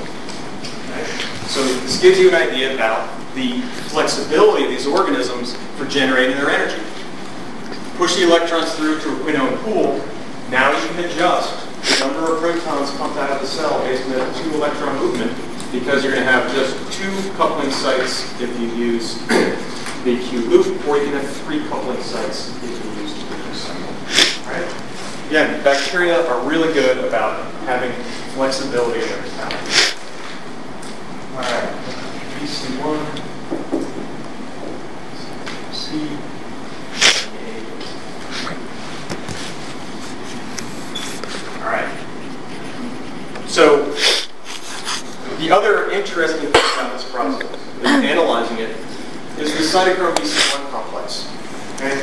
Right? 0.91 1.07
So 1.47 1.63
this 1.63 2.03
gives 2.03 2.19
you 2.19 2.29
an 2.29 2.35
idea 2.35 2.75
about 2.75 3.09
the 3.35 3.61
flexibility 3.91 4.65
of 4.65 4.71
these 4.71 4.89
organisms 4.89 5.55
for 5.77 5.87
generating 5.87 6.37
their 6.37 6.51
energy. 6.51 6.83
Push 7.97 8.17
the 8.17 8.25
electrons 8.25 8.75
through 8.75 8.99
to 9.01 9.09
a 9.09 9.17
quinone 9.21 9.57
pool. 9.63 10.05
Now 10.51 10.77
you 10.77 10.89
can 10.89 11.05
adjust 11.05 11.70
number 12.01 12.33
of 12.33 12.41
protons 12.41 12.91
pumped 12.97 13.19
out 13.19 13.31
of 13.31 13.41
the 13.41 13.47
cell 13.47 13.79
based 13.81 14.03
on 14.05 14.13
the 14.13 14.25
two 14.41 14.55
electron 14.55 14.97
movement 14.99 15.31
because 15.71 16.03
you're 16.03 16.15
going 16.15 16.25
to 16.25 16.33
have 16.33 16.51
just 16.55 16.75
two 16.93 17.13
coupling 17.35 17.71
sites 17.71 18.25
if 18.41 18.49
you 18.59 18.69
use 18.69 19.19
the 20.05 20.19
Q 20.29 20.41
loop, 20.49 20.89
or 20.89 20.97
you 20.97 21.05
can 21.05 21.13
have 21.13 21.31
three 21.43 21.61
coupling 21.69 22.03
sites 22.03 22.57
if 22.65 22.85
you 22.85 23.03
use 23.03 23.13
the 23.15 23.21
Q 23.21 23.55
cycle. 23.55 23.93
Right? 24.51 24.67
Again, 25.29 25.63
bacteria 25.63 26.27
are 26.27 26.49
really 26.49 26.73
good 26.73 27.05
about 27.05 27.45
having 27.65 27.93
flexibility 28.33 29.03
in 29.03 29.09
their 29.09 29.21
metabolism. 29.23 29.99
All 31.35 31.43
right, 31.43 31.71
BC1, 32.41 32.99
C, 35.73 36.19
All 41.61 41.67
right. 41.67 41.91
So 43.61 43.85
the 45.37 45.53
other 45.53 45.91
interesting 45.91 46.49
thing 46.49 46.65
about 46.73 46.97
this 46.97 47.05
process, 47.13 47.45
analyzing 47.85 48.57
it, 48.57 48.71
is 49.37 49.53
the 49.53 49.61
cytochrome 49.61 50.17
BC1 50.17 50.71
complex. 50.71 51.29
And 51.85 52.01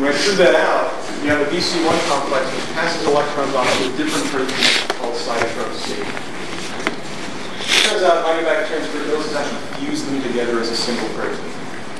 when 0.00 0.08
I 0.08 0.16
drew 0.24 0.32
that 0.40 0.56
out, 0.56 0.88
you 1.20 1.28
have 1.28 1.44
a 1.44 1.50
BC1 1.52 2.08
complex 2.08 2.48
which 2.48 2.72
passes 2.72 3.06
electrons 3.06 3.52
off 3.52 3.68
to 3.68 3.92
a 3.92 3.96
different 4.00 4.24
protein 4.32 4.96
called 4.96 5.12
cytochrome 5.20 5.76
C. 5.76 5.92
It 6.00 7.84
Turns 7.84 8.02
out 8.02 8.24
Mycobacterium 8.24 8.90
tuberculosis 8.90 9.36
actually 9.36 9.84
fuse 9.84 10.06
them 10.06 10.22
together 10.22 10.58
as 10.58 10.70
a 10.70 10.76
single 10.76 11.08
protein. 11.20 11.52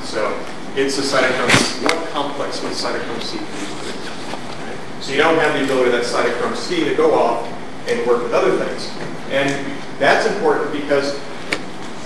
So 0.08 0.32
it's 0.76 0.96
a 0.96 1.02
cytochrome 1.04 1.52
C1 1.52 2.10
complex 2.12 2.62
with 2.62 2.72
cytochrome 2.72 3.20
C? 3.20 3.36
So 5.04 5.12
you 5.12 5.18
don't 5.18 5.36
have 5.36 5.52
the 5.52 5.64
ability 5.64 5.92
of 5.92 6.00
that 6.00 6.08
cytochrome 6.08 6.56
C 6.56 6.88
to 6.88 6.94
go 6.94 7.12
off 7.12 7.53
and 7.86 8.06
work 8.06 8.22
with 8.22 8.32
other 8.32 8.56
things. 8.56 8.90
And 9.30 9.50
that's 9.98 10.26
important 10.26 10.72
because 10.72 11.18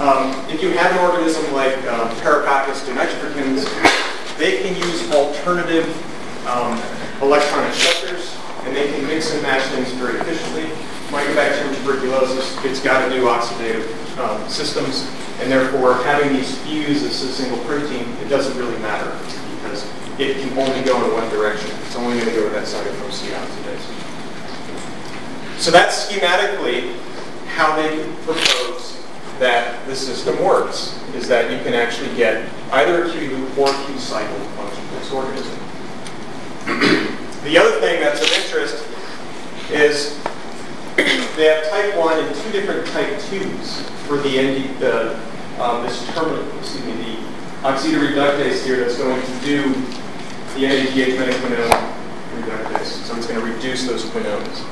um, 0.00 0.30
if 0.48 0.62
you 0.62 0.70
have 0.70 0.92
an 0.92 0.98
organism 0.98 1.52
like 1.52 1.76
um, 1.86 2.08
Parapaccus 2.22 2.86
dinitrophorans, 2.86 3.66
they 4.38 4.62
can 4.62 4.76
use 4.76 5.10
alternative 5.10 5.86
um, 6.46 6.80
electron 7.20 7.66
acceptors, 7.66 8.36
and 8.62 8.74
they 8.74 8.86
can 8.92 9.04
mix 9.06 9.32
and 9.32 9.42
match 9.42 9.62
things 9.74 9.90
very 9.92 10.18
efficiently. 10.20 10.70
Mycobacterium 11.10 11.74
tuberculosis, 11.78 12.64
it's 12.64 12.80
got 12.80 13.08
to 13.08 13.10
do 13.10 13.24
oxidative 13.24 13.88
um, 14.18 14.48
systems, 14.48 15.10
and 15.40 15.50
therefore 15.50 15.94
having 16.04 16.32
these 16.32 16.56
fuse 16.62 17.02
as 17.02 17.22
a 17.22 17.32
single 17.32 17.58
protein, 17.64 18.06
it 18.22 18.28
doesn't 18.28 18.56
really 18.56 18.78
matter 18.78 19.10
because 19.56 19.84
it 20.18 20.36
can 20.36 20.56
only 20.58 20.84
go 20.84 21.02
in 21.04 21.12
one 21.12 21.28
direction. 21.30 21.70
It's 21.86 21.96
only 21.96 22.18
going 22.18 22.28
to 22.28 22.34
go 22.34 22.44
to 22.44 22.50
that 22.50 22.66
cytochrome 22.66 23.10
C 23.10 23.32
oxidase. 23.32 24.07
So 25.68 25.72
that's 25.72 26.10
schematically 26.10 26.96
how 27.48 27.76
they 27.76 28.02
propose 28.24 29.04
that 29.38 29.86
the 29.86 29.94
system 29.94 30.42
works, 30.42 30.98
is 31.14 31.28
that 31.28 31.50
you 31.50 31.58
can 31.62 31.74
actually 31.74 32.08
get 32.16 32.50
either 32.72 33.04
a 33.04 33.10
Q 33.10 33.36
loop 33.36 33.58
or 33.58 33.68
a 33.68 33.84
Q 33.84 33.98
cycle 33.98 34.38
function 34.56 34.82
of 34.82 34.90
this 34.92 35.12
organism. 35.12 35.58
the 37.44 37.58
other 37.58 37.78
thing 37.80 38.00
that's 38.00 38.22
of 38.22 38.32
interest 38.32 38.82
is 39.70 40.18
they 41.36 41.44
have 41.44 41.68
type 41.68 41.94
1 41.98 42.18
and 42.18 42.34
two 42.36 42.52
different 42.52 42.86
type 42.86 43.18
2s 43.28 43.82
for 44.06 44.16
the, 44.16 44.40
ND, 44.40 44.80
the 44.80 45.20
um, 45.62 45.84
this 45.84 46.02
terminal, 46.14 46.48
excuse 46.60 46.82
me, 46.86 46.92
the 46.92 47.16
oxidoreductase 47.68 48.64
here 48.64 48.76
that's 48.76 48.96
going 48.96 49.20
to 49.20 49.40
do 49.44 49.70
the 50.54 50.64
NADH 50.64 51.18
metaquinone 51.18 51.94
reductase. 52.40 53.04
So 53.04 53.14
it's 53.16 53.26
going 53.26 53.38
to 53.38 53.52
reduce 53.52 53.86
those 53.86 54.06
quinones. 54.06 54.64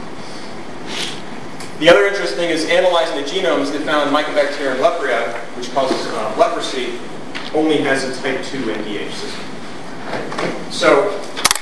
The 1.79 1.91
other 1.91 2.07
interesting 2.07 2.39
thing 2.39 2.49
is 2.49 2.65
analyzing 2.65 3.23
the 3.23 3.29
genomes, 3.29 3.71
they 3.71 3.79
found 3.85 4.11
Mycobacterium 4.11 4.79
leprae, 4.79 5.31
which 5.59 5.71
causes 5.75 6.07
uh, 6.07 6.35
leprosy, 6.39 6.99
only 7.53 7.77
has 7.77 8.03
a 8.03 8.23
type 8.23 8.43
2 8.47 8.63
NDH 8.63 9.13
system. 9.13 9.45
So 10.73 11.11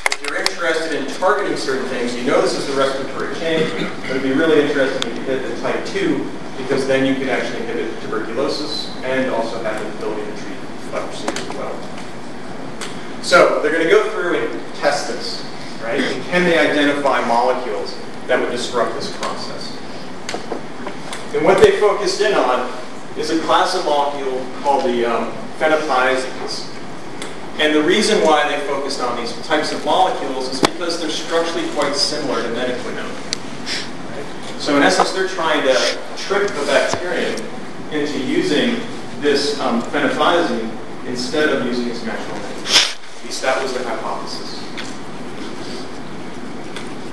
if 0.06 0.22
you're 0.22 0.36
interested 0.38 1.02
in 1.02 1.12
targeting 1.18 1.56
certain 1.56 1.88
things, 1.88 2.14
you 2.14 2.22
know 2.22 2.40
this 2.40 2.56
is 2.56 2.68
the 2.68 2.74
respiratory 2.74 3.34
chain, 3.40 3.68
but 4.02 4.10
it'd 4.10 4.22
be 4.22 4.30
really 4.30 4.62
interesting 4.62 5.10
if 5.10 5.18
you 5.18 5.24
hit 5.24 5.48
the 5.48 5.60
type 5.60 5.84
2, 5.86 6.30
because 6.58 6.86
then 6.86 7.04
you 7.04 7.16
could 7.16 7.28
actually 7.28 7.62
inhibit 7.62 8.00
tuberculosis 8.02 8.94
and 9.02 9.28
also 9.32 9.60
have 9.64 9.82
the 9.82 9.98
ability 9.98 10.30
to 10.30 10.42
treat 10.42 10.92
leprosy 10.92 11.26
as 11.26 11.56
well. 11.56 11.74
So 13.24 13.60
they're 13.62 13.72
going 13.72 13.82
to 13.82 13.90
go 13.90 14.08
through 14.10 14.38
and 14.38 14.74
test 14.76 15.08
this, 15.08 15.44
right? 15.82 15.98
And 16.00 16.24
can 16.26 16.44
they 16.44 16.56
identify 16.56 17.26
molecules 17.26 17.96
that 18.28 18.38
would 18.38 18.52
disrupt 18.52 18.94
this 18.94 19.10
process? 19.16 19.76
And 21.34 21.44
what 21.44 21.58
they 21.58 21.80
focused 21.80 22.20
in 22.20 22.32
on 22.32 22.72
is 23.18 23.30
a 23.30 23.40
class 23.40 23.74
of 23.74 23.84
molecule 23.84 24.46
called 24.62 24.84
the 24.84 25.04
um, 25.04 25.32
phenothiazines. 25.58 26.70
And 27.58 27.74
the 27.74 27.82
reason 27.82 28.24
why 28.24 28.48
they 28.48 28.64
focused 28.66 29.00
on 29.00 29.16
these 29.16 29.32
types 29.46 29.72
of 29.72 29.84
molecules 29.84 30.48
is 30.48 30.60
because 30.60 31.00
they're 31.00 31.10
structurally 31.10 31.68
quite 31.70 31.94
similar 31.96 32.40
to 32.40 32.48
metaquinone. 32.50 34.60
So 34.60 34.76
in 34.76 34.82
essence, 34.82 35.12
they're 35.12 35.28
trying 35.28 35.62
to 35.62 35.98
trick 36.16 36.48
the 36.48 36.64
bacterium 36.66 37.34
into 37.90 38.18
using 38.24 38.76
this 39.20 39.58
um, 39.60 39.82
phenothiazine 39.82 40.70
instead 41.06 41.48
of 41.48 41.66
using 41.66 41.88
its 41.88 42.04
natural 42.04 42.38
name. 42.38 42.64
At 42.64 43.24
least 43.24 43.42
that 43.42 43.60
was 43.60 43.74
the 43.74 43.82
hypothesis. 43.82 44.62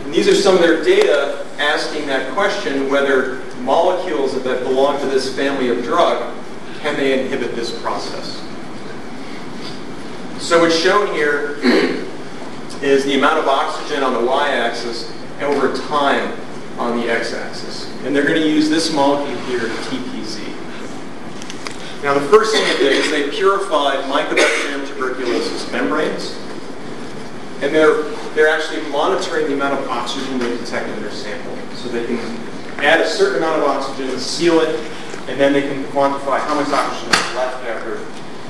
And 0.05 0.13
these 0.13 0.27
are 0.27 0.35
some 0.35 0.55
of 0.55 0.61
their 0.61 0.83
data 0.83 1.45
asking 1.57 2.05
that 2.07 2.31
question 2.33 2.89
whether 2.89 3.41
molecules 3.63 4.41
that 4.41 4.63
belong 4.63 4.99
to 4.99 5.05
this 5.05 5.35
family 5.35 5.69
of 5.69 5.83
drug, 5.83 6.35
can 6.79 6.95
they 6.95 7.19
inhibit 7.19 7.55
this 7.55 7.79
process? 7.81 8.37
So 10.39 10.59
what's 10.59 10.77
shown 10.77 11.13
here 11.13 11.57
is 12.81 13.05
the 13.05 13.15
amount 13.15 13.39
of 13.39 13.47
oxygen 13.47 14.03
on 14.03 14.13
the 14.13 14.25
y-axis 14.25 15.11
over 15.41 15.75
time 15.87 16.37
on 16.77 16.99
the 16.99 17.09
x-axis. 17.11 17.87
And 18.03 18.15
they're 18.15 18.25
going 18.25 18.41
to 18.41 18.49
use 18.49 18.69
this 18.69 18.91
molecule 18.91 19.37
here, 19.45 19.59
TPZ. 19.59 20.41
Now, 22.03 22.15
the 22.15 22.27
first 22.29 22.53
thing 22.53 22.63
they 22.63 22.77
did 22.77 22.93
is 22.93 23.11
they 23.11 23.29
purified 23.29 24.03
Mycobacterium 24.05 24.87
tuberculosis 24.87 25.71
membranes, 25.71 26.35
and 27.61 27.73
they're, 27.73 28.01
they're 28.33 28.47
actually 28.47 28.81
monitoring 28.89 29.45
the 29.47 29.53
amount 29.53 29.79
of 29.79 29.87
oxygen 29.87 30.39
they 30.39 30.57
detect 30.57 30.89
in 30.89 31.01
their 31.01 31.11
sample. 31.11 31.55
So 31.75 31.89
they 31.89 32.07
can 32.07 32.17
add 32.83 33.01
a 33.01 33.07
certain 33.07 33.37
amount 33.37 33.61
of 33.61 33.67
oxygen, 33.67 34.17
seal 34.19 34.59
it, 34.59 34.75
and 35.29 35.39
then 35.39 35.53
they 35.53 35.61
can 35.61 35.83
quantify 35.85 36.39
how 36.39 36.55
much 36.55 36.69
oxygen 36.69 37.09
is 37.09 37.35
left 37.35 37.63
after 37.65 37.99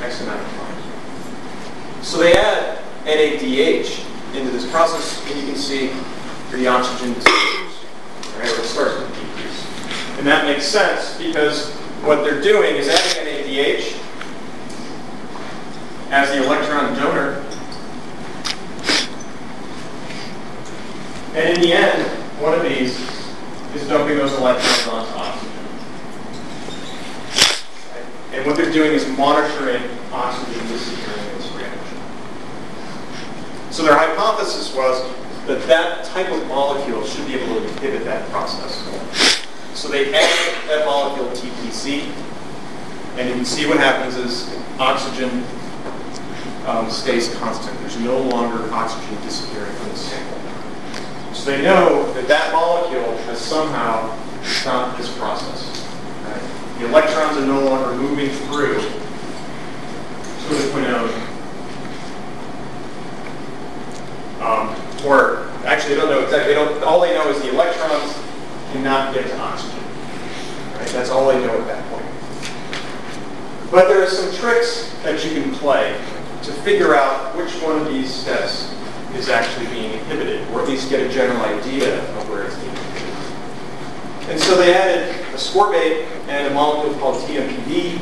X 0.03 0.21
amount 0.21 0.39
of 0.41 0.47
time. 0.47 2.03
So 2.03 2.17
they 2.17 2.33
add 2.33 2.79
NADH 3.05 4.05
into 4.35 4.51
this 4.51 4.69
process, 4.71 5.21
and 5.27 5.39
you 5.39 5.47
can 5.47 5.55
see 5.55 5.91
the 6.51 6.67
oxygen 6.67 7.13
disappears, 7.13 7.73
right? 8.37 8.49
It 8.49 8.65
starts 8.65 8.95
to 8.95 9.07
decrease. 9.07 10.17
And 10.17 10.27
that 10.27 10.45
makes 10.45 10.65
sense 10.65 11.17
because 11.17 11.71
what 12.03 12.23
they're 12.23 12.41
doing 12.41 12.75
is 12.75 12.87
adding 12.87 13.45
NADH 13.45 13.97
as 16.11 16.29
the 16.29 16.43
electron 16.43 16.95
donor. 16.95 17.45
And 21.33 21.57
in 21.57 21.61
the 21.61 21.73
end, 21.73 22.03
one 22.41 22.53
of 22.53 22.63
these 22.63 23.20
is 23.75 23.87
dumping 23.87 24.17
those 24.17 24.33
electrons 24.33 24.87
onto 24.87 25.11
oxygen. 25.13 25.51
And 28.33 28.45
what 28.45 28.55
they're 28.55 28.71
doing 28.71 28.91
is 28.91 29.07
monitoring 29.17 29.83
oxygen 30.11 30.67
disappearing 30.67 31.29
in 31.29 31.37
this 31.37 31.51
reaction. 31.51 31.97
So 33.71 33.83
their 33.83 33.95
hypothesis 33.95 34.73
was 34.75 35.01
that 35.47 35.65
that 35.67 36.05
type 36.05 36.29
of 36.31 36.45
molecule 36.47 37.05
should 37.05 37.27
be 37.27 37.35
able 37.35 37.55
to 37.59 37.67
inhibit 37.67 38.03
that 38.05 38.29
process. 38.29 38.75
So 39.73 39.87
they 39.87 40.13
add 40.13 40.67
that 40.67 40.85
molecule 40.85 41.29
TPC, 41.29 42.03
and 43.17 43.27
you 43.27 43.35
can 43.35 43.45
see 43.45 43.65
what 43.65 43.77
happens 43.77 44.15
is 44.15 44.53
oxygen 44.79 45.43
um, 46.67 46.89
stays 46.89 47.33
constant. 47.35 47.77
There's 47.79 47.99
no 47.99 48.21
longer 48.21 48.71
oxygen 48.73 49.15
disappearing 49.23 49.73
from 49.75 49.89
the 49.89 49.95
sample. 49.95 50.50
So 51.41 51.49
they 51.49 51.63
know 51.63 52.13
that 52.13 52.27
that 52.27 52.53
molecule 52.53 53.17
has 53.25 53.39
somehow 53.39 54.15
stopped 54.43 54.99
this 54.99 55.11
process. 55.17 55.87
right? 56.23 56.77
The 56.77 56.85
electrons 56.85 57.35
are 57.35 57.47
no 57.47 57.65
longer 57.65 57.95
moving 57.95 58.29
through 58.29 58.75
to 58.75 60.53
the 60.53 60.69
quinone. 60.69 61.09
Um, 64.39 64.75
or 65.03 65.49
actually, 65.65 65.95
they 65.95 66.01
don't 66.01 66.11
know 66.11 66.19
exactly. 66.19 66.53
They 66.53 66.63
don't, 66.63 66.83
all 66.83 67.01
they 67.01 67.15
know 67.15 67.27
is 67.29 67.41
the 67.41 67.49
electrons 67.49 68.13
cannot 68.71 69.11
get 69.15 69.25
to 69.25 69.39
oxygen. 69.39 69.83
Right? 70.75 70.89
That's 70.89 71.09
all 71.09 71.27
they 71.27 71.43
know 71.43 71.59
at 71.59 71.65
that 71.65 71.83
point. 71.89 72.05
But 73.71 73.87
there 73.87 74.03
are 74.03 74.07
some 74.07 74.31
tricks 74.35 74.93
that 75.01 75.25
you 75.25 75.41
can 75.41 75.55
play 75.55 75.99
to 76.43 76.51
figure 76.61 76.93
out 76.93 77.35
which 77.35 77.51
one 77.63 77.81
of 77.81 77.87
these 77.87 78.13
steps 78.13 78.71
is 79.15 79.29
actually 79.29 79.67
being 79.67 79.91
inhibited, 79.91 80.47
or 80.49 80.61
at 80.61 80.67
least 80.67 80.89
get 80.89 80.99
a 80.99 81.09
general 81.09 81.41
idea 81.41 81.99
of 82.17 82.29
where 82.29 82.43
it's 82.43 82.55
being 82.55 82.69
inhibited. 82.69 84.29
And 84.29 84.39
so 84.39 84.55
they 84.55 84.73
added 84.73 85.09
a 85.33 85.37
scorbate 85.37 86.07
and 86.27 86.47
a 86.47 86.53
molecule 86.53 86.97
called 86.99 87.21
TMPD. 87.23 87.99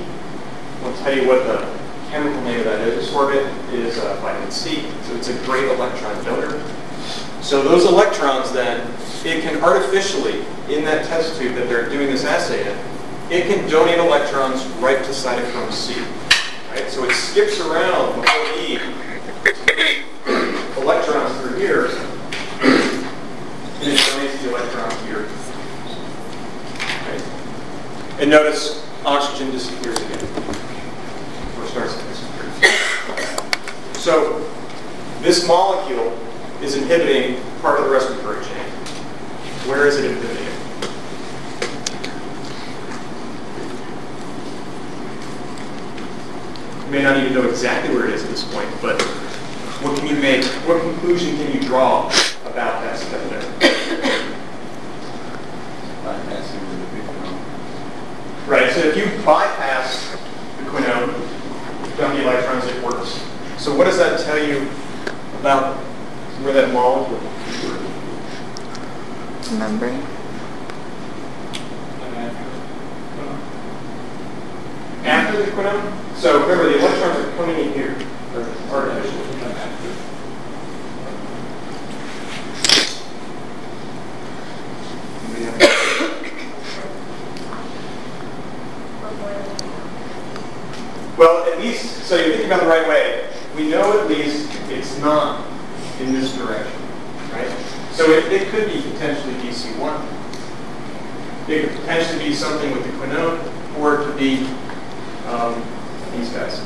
I'll 0.84 0.98
tell 0.98 1.16
you 1.16 1.28
what 1.28 1.44
the 1.46 1.80
chemical 2.10 2.42
name 2.42 2.60
of 2.60 2.66
that 2.66 2.82
is. 2.88 3.08
Ascorbate 3.08 3.74
is 3.74 3.98
uh, 4.00 4.20
vitamin 4.22 4.52
C, 4.52 4.84
so 5.04 5.16
it's 5.16 5.30
a 5.30 5.38
great 5.46 5.66
electron 5.66 6.24
donor. 6.24 6.62
So 7.42 7.64
those 7.64 7.86
electrons 7.86 8.52
then, 8.52 8.82
it 9.26 9.44
can 9.44 9.64
artificially, 9.64 10.44
in 10.70 10.84
that 10.86 11.06
test 11.06 11.40
tube 11.40 11.56
that 11.56 11.68
they're 11.68 11.90
doing 11.90 12.08
this 12.08 12.26
assay 12.26 12.70
in, 12.70 12.78
it 13.32 13.48
can 13.48 13.70
donate 13.70 14.00
electrons 14.00 14.66
right 14.82 14.98
to 14.98 15.12
cytochrome 15.12 15.72
C. 15.72 15.96
Right? 16.72 16.90
So 16.90 17.04
it 17.06 17.14
skips 17.14 17.60
around 17.60 18.22
the 18.22 18.28
whole 18.28 18.60
E 18.60 18.80
electrons 20.90 21.40
through 21.40 21.60
here, 21.60 21.86
and 21.86 21.94
it 23.84 24.00
donates 24.00 24.42
the 24.42 24.50
electron 24.50 24.90
here. 25.06 25.28
Right? 27.06 27.24
And 28.20 28.30
notice 28.32 28.84
oxygen 29.06 29.52
disappears 29.52 29.98
again, 29.98 30.26
or 31.60 31.66
starts 31.68 31.96
to 31.96 32.04
disappear. 32.08 32.50
So 33.94 34.44
this 35.22 35.48
molecule 35.48 36.18
is 36.64 36.76
inhibiting 36.76 37.40
part 37.62 37.80
of 37.80 37.86
the 37.86 37.92
respiratory 37.92 38.44
chain. 38.46 38.66
Where 39.70 39.86
is 39.86 39.98
it 39.98 40.06
inhibiting 40.06 40.44
it? 40.44 40.50
You 46.86 46.92
may 46.92 47.04
not 47.04 47.18
even 47.18 47.36
know 47.36 47.48
exactly 47.48 47.94
where 47.94 48.08
it 48.08 48.14
is 48.16 48.24
at 48.24 48.30
this 48.32 48.44
point, 48.52 48.68
but 48.82 49.00
what 49.82 49.98
can 49.98 50.08
you 50.08 50.16
make, 50.22 50.44
what 50.68 50.82
conclusion 50.82 51.38
can 51.38 51.54
you 51.54 51.62
draw 51.62 52.08
about 52.46 52.84
that 52.84 52.98
step 52.98 53.22
there? 53.30 53.42
Bypassing 56.04 56.60
the 56.60 56.88
big. 56.94 57.06
Right, 58.50 58.72
so 58.74 58.80
if 58.82 58.98
you 58.98 59.06
bypass 59.24 60.12
the 60.58 60.64
quinone, 60.66 61.14
dump 61.98 62.14
the 62.16 62.24
electrons, 62.24 62.66
it 62.66 62.84
works. 62.84 63.22
So 63.58 63.74
what 63.76 63.86
does 63.86 63.98
that 63.98 64.20
tell 64.26 64.38
you 64.38 64.68
about 65.40 65.78
where 66.44 66.54
that 66.54 66.74
molecule 66.74 67.22
is? 69.42 69.52
Membrane. 69.54 70.04
After 75.06 75.46
the 75.46 75.52
quinone? 75.52 76.16
So 76.18 76.42
remember, 76.42 76.66
the 76.70 76.80
electrons 76.80 77.18
are 77.26 77.32
coming 77.38 77.60
in 77.60 77.72
here, 77.72 77.96
they're 78.34 79.29
Well, 91.20 91.52
at 91.52 91.60
least, 91.60 92.06
so 92.06 92.16
you're 92.16 92.30
thinking 92.30 92.46
about 92.46 92.62
the 92.62 92.70
right 92.70 92.88
way. 92.88 93.28
We 93.54 93.70
know 93.70 94.00
at 94.00 94.08
least 94.08 94.50
it's 94.70 94.98
not 95.00 95.46
in 96.00 96.14
this 96.14 96.34
direction, 96.38 96.82
right? 97.34 97.50
So 97.92 98.10
it, 98.10 98.32
it 98.32 98.48
could 98.48 98.68
be 98.68 98.82
potentially 98.94 99.34
DC1. 99.34 101.50
It 101.50 101.68
could 101.68 101.78
potentially 101.82 102.30
be 102.30 102.34
something 102.34 102.72
with 102.72 102.86
the 102.86 102.92
quinone, 102.92 103.78
or 103.80 103.96
it 103.96 104.06
could 104.06 104.18
be 104.18 104.48
um, 105.28 105.62
these 106.16 106.30
guys. 106.30 106.60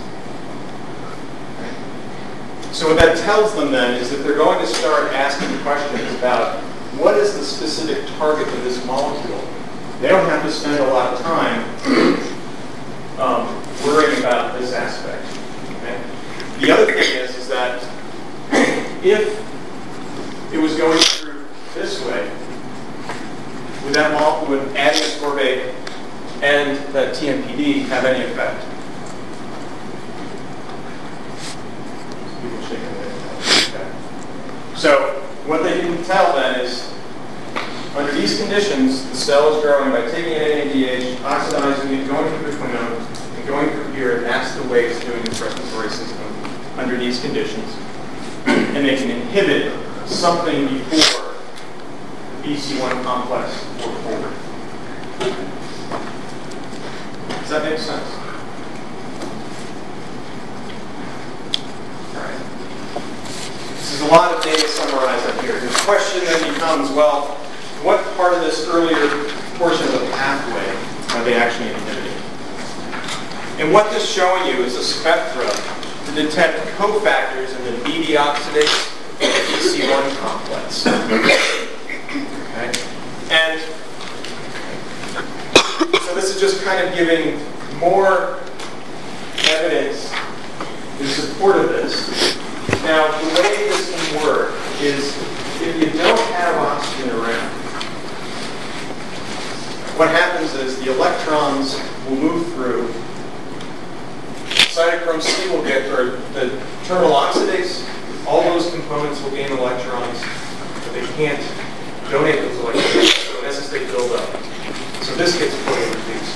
So 2.72 2.90
what 2.90 3.00
that 3.00 3.18
tells 3.26 3.56
them 3.56 3.72
then 3.72 4.00
is 4.00 4.12
that 4.12 4.18
they're 4.18 4.38
going 4.38 4.60
to 4.60 4.68
start 4.68 5.12
asking 5.14 5.58
questions 5.64 6.14
about 6.20 6.62
what 7.00 7.18
is 7.18 7.36
the 7.36 7.44
specific 7.44 8.06
target 8.20 8.48
of 8.48 8.64
this 8.64 8.86
molecule. 8.86 9.44
They 10.00 10.10
don't 10.10 10.30
have 10.30 10.44
to 10.44 10.52
spend 10.52 10.80
a 10.80 10.94
lot 10.94 11.16
of 11.16 11.22
time 11.22 11.64
um, 13.20 13.64
worrying 13.86 14.20
about 14.20 14.60
this 14.60 14.74
aspect. 14.74 15.26
okay? 15.78 16.02
The 16.60 16.72
other 16.72 16.86
thing 16.86 17.18
is, 17.18 17.36
is 17.38 17.48
that 17.50 17.84
if 19.04 20.54
it 20.54 20.58
was 20.58 20.76
going 20.78 21.00
through 21.00 21.46
this 21.74 22.04
way, 22.06 22.32
would 23.84 23.94
that 23.96 24.14
molecule, 24.14 24.60
would 24.60 24.78
adding 24.78 25.02
ascorbate 25.02 25.74
and 26.42 26.78
that 26.94 27.16
TMPD 27.16 27.86
have 27.86 28.06
any 28.06 28.24
effect? 28.24 28.64
People 32.42 32.62
shaking 32.62 32.84
their 32.84 33.10
heads. 33.10 33.70
Okay. 33.70 33.92
So 34.78 35.20
what 35.46 35.64
they 35.64 35.82
can 35.82 36.02
tell 36.04 36.34
then 36.34 36.62
is, 36.62 36.90
under 37.96 38.12
these 38.14 38.40
conditions, 38.40 39.08
the 39.10 39.16
cell 39.16 39.56
is 39.56 39.62
growing 39.62 39.92
by 39.92 40.10
taking 40.10 40.34
in 40.34 40.68
NADH, 40.68 41.22
oxidizing 41.24 41.94
it, 41.94 42.08
going 42.08 42.40
through 42.40 42.52
the 42.52 42.58
quinone, 42.58 43.14
and 43.44 43.48
going 43.48 43.70
through 43.70 43.94
here, 43.94 44.18
and 44.18 44.26
that's 44.26 44.56
the 44.56 44.64
way 44.68 44.86
it's 44.86 45.00
doing 45.04 45.22
its 45.26 45.40
respiratory 45.40 45.90
system 45.90 46.18
under 46.78 46.98
these 46.98 47.22
conditions. 47.22 47.78
And 48.46 48.86
they 48.86 48.98
can 48.98 49.10
inhibit 49.12 49.72
something 50.08 50.68
before 50.68 51.36
the 52.42 52.48
BC1 52.48 53.04
complex 53.04 53.64
or 53.86 53.94
forward. 54.02 54.34
Does 57.42 57.50
that 57.50 57.64
make 57.64 57.78
sense? 57.78 58.10
All 62.16 62.24
right. 62.24 62.40
This 63.76 63.94
is 63.94 64.02
a 64.02 64.08
lot 64.08 64.34
of 64.36 64.44
data 64.44 64.68
summarized 64.68 65.28
up 65.28 65.40
here. 65.42 65.60
The 65.60 65.70
question 65.86 66.26
then 66.26 66.42
becomes, 66.54 66.90
well, 66.92 67.38
this 68.42 68.68
earlier 68.68 69.08
portion 69.58 69.86
of 69.88 70.02
the 70.02 70.10
pathway 70.12 70.94
are 71.16 71.24
they 71.24 71.36
actually 71.36 71.70
inhibiting? 71.70 72.14
And 73.60 73.72
what 73.72 73.92
this 73.92 74.04
is 74.04 74.10
showing 74.10 74.48
you 74.48 74.64
is 74.64 74.76
a 74.76 74.84
spectra 74.84 75.46
to 75.46 76.12
detect 76.16 76.58
cofactors 76.78 77.56
in 77.58 77.64
the 77.66 77.72
BD 77.86 78.18
oxidase 78.18 78.92
and 79.22 79.32
BC1 79.54 80.18
complex. 80.18 80.88
Okay? 80.88 81.38
And 83.30 83.60
so 86.02 86.16
this 86.16 86.36
is 86.36 86.40
just 86.40 86.64
kind 86.64 86.88
of 86.88 86.96
giving 86.96 87.40
more 87.80 88.40
evidence 89.50 90.12
in 91.00 91.08
support 91.08 91.58
of 91.58 91.70
this. 91.70 92.38
Now, 92.84 93.08
the 93.20 93.42
way 93.42 93.70
this 93.70 93.92
can 93.94 94.26
work 94.26 94.54
is 94.82 95.16
if 95.62 95.80
you 95.80 95.98
don't 95.98 96.20
have 96.20 96.56
oxygen 96.56 97.12
around, 97.12 97.63
what 100.04 100.12
happens 100.12 100.54
is 100.56 100.78
the 100.84 100.92
electrons 100.92 101.80
will 102.04 102.18
move 102.18 102.46
through. 102.56 102.88
Cytochrome 104.76 105.22
C 105.22 105.50
will 105.50 105.64
get, 105.64 105.90
or 105.92 106.18
the 106.36 106.50
terminal 106.84 107.14
oxidase, 107.14 107.88
all 108.28 108.42
those 108.44 108.70
components 108.72 109.22
will 109.22 109.32
gain 109.32 109.50
electrons, 109.54 110.20
but 110.84 110.92
they 110.92 111.06
can't 111.16 111.40
donate 112.12 112.36
those 112.36 112.60
electrons. 112.60 113.14
So 113.16 113.40
in 113.40 113.46
essence, 113.46 113.70
they 113.70 113.86
build 113.86 114.12
up. 114.12 114.28
So 115.04 115.16
this 115.16 115.40
gets 115.40 115.56
fully 115.64 115.86
reduced. 115.88 116.36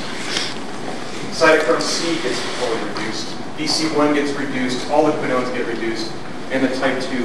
Cytochrome 1.36 1.82
C 1.82 2.16
gets 2.24 2.40
fully 2.40 2.80
reduced. 2.88 3.28
BC1 3.60 4.14
gets 4.16 4.32
reduced. 4.40 4.90
All 4.92 5.06
the 5.06 5.12
quinones 5.20 5.50
get 5.50 5.68
reduced. 5.68 6.10
And 6.52 6.64
the 6.64 6.74
type 6.78 7.04
2 7.04 7.18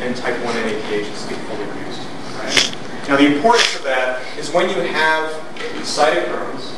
and 0.00 0.16
type 0.16 0.34
1 0.44 0.54
NADHs 0.56 1.28
get 1.28 1.38
fully 1.46 1.66
reduced. 1.70 2.02
Right? 2.34 2.83
Now 3.08 3.16
the 3.16 3.34
importance 3.34 3.76
of 3.76 3.82
that 3.84 4.22
is 4.38 4.50
when 4.50 4.68
you 4.70 4.76
have 4.76 5.30
cytochromes, 5.84 6.72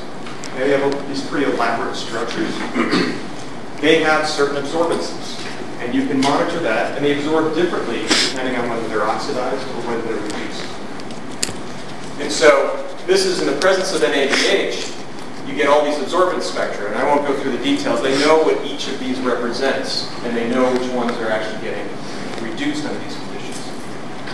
they 0.57 0.71
have 0.71 1.09
these 1.09 1.25
pretty 1.27 1.47
elaborate 1.47 1.95
structures. 1.95 2.53
they 3.81 4.03
have 4.03 4.27
certain 4.27 4.57
absorbances. 4.57 5.45
And 5.79 5.95
you 5.95 6.07
can 6.07 6.21
monitor 6.21 6.59
that, 6.61 6.97
and 6.97 7.05
they 7.05 7.17
absorb 7.17 7.55
differently 7.55 8.03
depending 8.31 8.57
on 8.57 8.69
whether 8.69 8.89
they're 8.89 9.05
oxidized 9.05 9.63
or 9.69 9.83
whether 9.83 10.03
they're 10.03 10.23
reduced. 10.23 10.65
And 12.19 12.33
so 12.33 12.83
this 13.07 13.25
is 13.25 13.41
in 13.41 13.47
the 13.47 13.61
presence 13.61 13.95
of 13.95 14.01
NADH, 14.01 14.95
you 15.47 15.55
get 15.55 15.69
all 15.69 15.85
these 15.85 15.95
absorbance 15.97 16.43
spectra, 16.43 16.87
and 16.87 16.97
I 16.97 17.05
won't 17.05 17.27
go 17.27 17.39
through 17.39 17.53
the 17.53 17.63
details. 17.63 18.03
They 18.03 18.19
know 18.19 18.43
what 18.43 18.65
each 18.67 18.89
of 18.89 18.99
these 18.99 19.21
represents, 19.21 20.11
and 20.25 20.37
they 20.37 20.51
know 20.51 20.73
which 20.73 20.91
ones 20.91 21.13
are 21.19 21.31
actually 21.31 21.63
getting 21.63 21.87
reduced 22.43 22.85
under 22.85 22.99
these. 22.99 23.26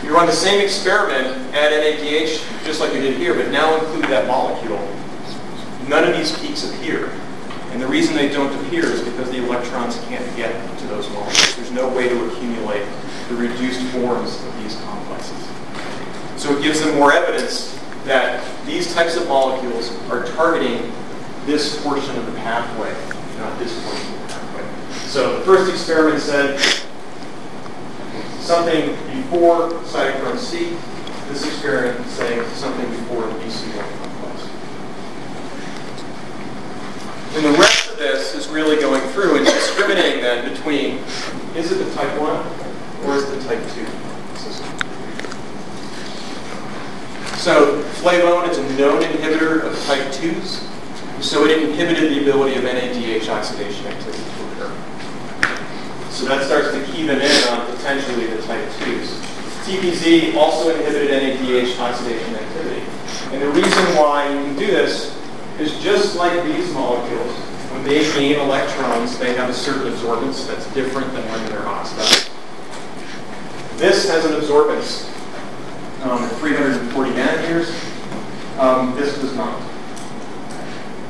You 0.03 0.12
run 0.12 0.27
the 0.27 0.33
same 0.33 0.61
experiment 0.61 1.29
at 1.55 1.71
NADH, 1.73 2.65
just 2.65 2.81
like 2.81 2.93
you 2.93 3.01
did 3.01 3.17
here, 3.17 3.35
but 3.35 3.51
now 3.51 3.79
include 3.79 4.05
that 4.07 4.27
molecule. 4.27 4.81
None 5.88 6.05
of 6.05 6.17
these 6.17 6.37
peaks 6.41 6.69
appear. 6.69 7.11
And 7.71 7.81
the 7.81 7.87
reason 7.87 8.17
they 8.17 8.29
don't 8.29 8.53
appear 8.67 8.85
is 8.85 9.01
because 9.01 9.31
the 9.31 9.38
electrons 9.38 9.99
can't 10.07 10.37
get 10.37 10.53
to 10.81 10.87
those 10.88 11.09
molecules. 11.11 11.57
There's 11.57 11.71
no 11.71 11.88
way 11.88 12.09
to 12.09 12.31
accumulate 12.31 12.87
the 13.29 13.37
reduced 13.37 13.81
forms 13.93 14.45
of 14.45 14.62
these 14.62 14.77
complexes. 14.83 15.49
So 16.37 16.57
it 16.57 16.62
gives 16.62 16.81
them 16.81 16.97
more 16.99 17.12
evidence 17.12 17.79
that 18.05 18.45
these 18.67 18.93
types 18.93 19.17
of 19.17 19.29
molecules 19.29 19.97
are 20.11 20.27
targeting 20.35 20.93
this 21.47 21.81
portion 21.83 22.17
of 22.17 22.27
the 22.27 22.33
pathway, 22.33 22.93
not 23.38 23.57
this 23.59 23.73
portion 23.85 24.15
of 24.15 24.21
the 24.21 24.27
pathway. 24.35 25.09
So 25.09 25.38
the 25.38 25.45
first 25.45 25.71
experiment 25.71 26.21
said 26.21 26.61
something 28.42 28.90
before 29.14 29.70
cytochrome 29.85 30.37
C. 30.37 30.76
This 31.28 31.46
experiment 31.46 32.05
is 32.05 32.12
saying 32.12 32.44
something 32.55 32.90
before 32.90 33.22
the 33.22 33.35
BC1 33.35 34.02
complex. 34.02 34.48
And 37.37 37.44
the 37.46 37.59
rest 37.59 37.90
of 37.90 37.98
this 37.98 38.35
is 38.35 38.48
really 38.48 38.76
going 38.81 39.00
through 39.12 39.37
and 39.37 39.46
discriminating 39.46 40.22
then 40.22 40.52
between 40.52 40.98
is 41.57 41.70
it 41.70 41.76
the 41.76 41.94
type 41.94 42.20
1 42.20 43.07
or 43.07 43.16
is 43.16 43.22
it 43.31 43.40
the 43.40 43.44
type 43.46 43.62
2 43.74 43.87
system. 44.37 44.66
So 47.38 47.83
flavone 48.02 48.48
is 48.48 48.59
a 48.59 48.68
known 48.76 49.02
inhibitor 49.02 49.62
of 49.62 49.81
type 49.85 50.12
2s, 50.12 50.68
so 51.22 51.44
it 51.44 51.62
inhibited 51.62 52.11
the 52.11 52.20
ability 52.22 52.57
of 52.57 52.64
NADH 52.64 53.28
oxidation 53.28 53.87
activity. 53.87 54.32
So 56.22 56.28
that 56.28 56.46
starts 56.46 56.70
to 56.70 56.85
key 56.92 57.04
them 57.04 57.20
in 57.20 57.48
on 57.48 57.66
potentially 57.74 58.26
the 58.26 58.40
type 58.42 58.64
2s. 58.78 59.08
TPZ 59.66 60.37
also 60.37 60.72
inhibited 60.72 61.11
NADH 61.11 61.76
oxidation 61.80 62.37
activity. 62.37 62.80
And 63.32 63.42
the 63.42 63.48
reason 63.48 63.82
why 63.96 64.32
you 64.32 64.44
can 64.44 64.54
do 64.54 64.68
this 64.68 65.18
is 65.58 65.76
just 65.82 66.14
like 66.14 66.44
these 66.44 66.72
molecules, 66.74 67.32
when 67.72 67.82
they 67.82 68.04
gain 68.14 68.38
electrons, 68.38 69.18
they 69.18 69.35
have 69.35 69.50
a 69.50 69.52
certain 69.52 69.92
absorbance 69.92 70.46
that's 70.46 70.72
different 70.74 71.12
than 71.12 71.28
when 71.28 71.44
they're 71.46 71.66
oxidized. 71.66 72.30
This 73.78 74.08
has 74.08 74.24
an 74.24 74.40
absorbance 74.40 75.08
um, 76.04 76.22
at 76.22 76.30
340 76.37 77.11
nanometers. 77.11 78.61
Um, 78.61 78.94
this 78.94 79.18
does 79.18 79.35
not. 79.35 79.61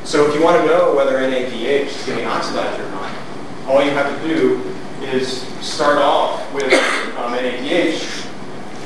So 0.05 0.27
if 0.27 0.35
you 0.35 0.43
want 0.43 0.59
to 0.63 0.67
know 0.67 0.95
whether 0.95 1.19
NADH 1.19 1.85
is 1.85 2.07
getting 2.07 2.25
oxidized 2.25 2.81
or 2.81 2.89
not, 2.93 3.15
all 3.67 3.85
you 3.85 3.91
have 3.91 4.11
to 4.19 4.27
do 4.27 4.72
is 5.15 5.43
start 5.61 5.99
off 5.99 6.53
with 6.55 6.73
um, 7.17 7.35
NADH, 7.35 8.29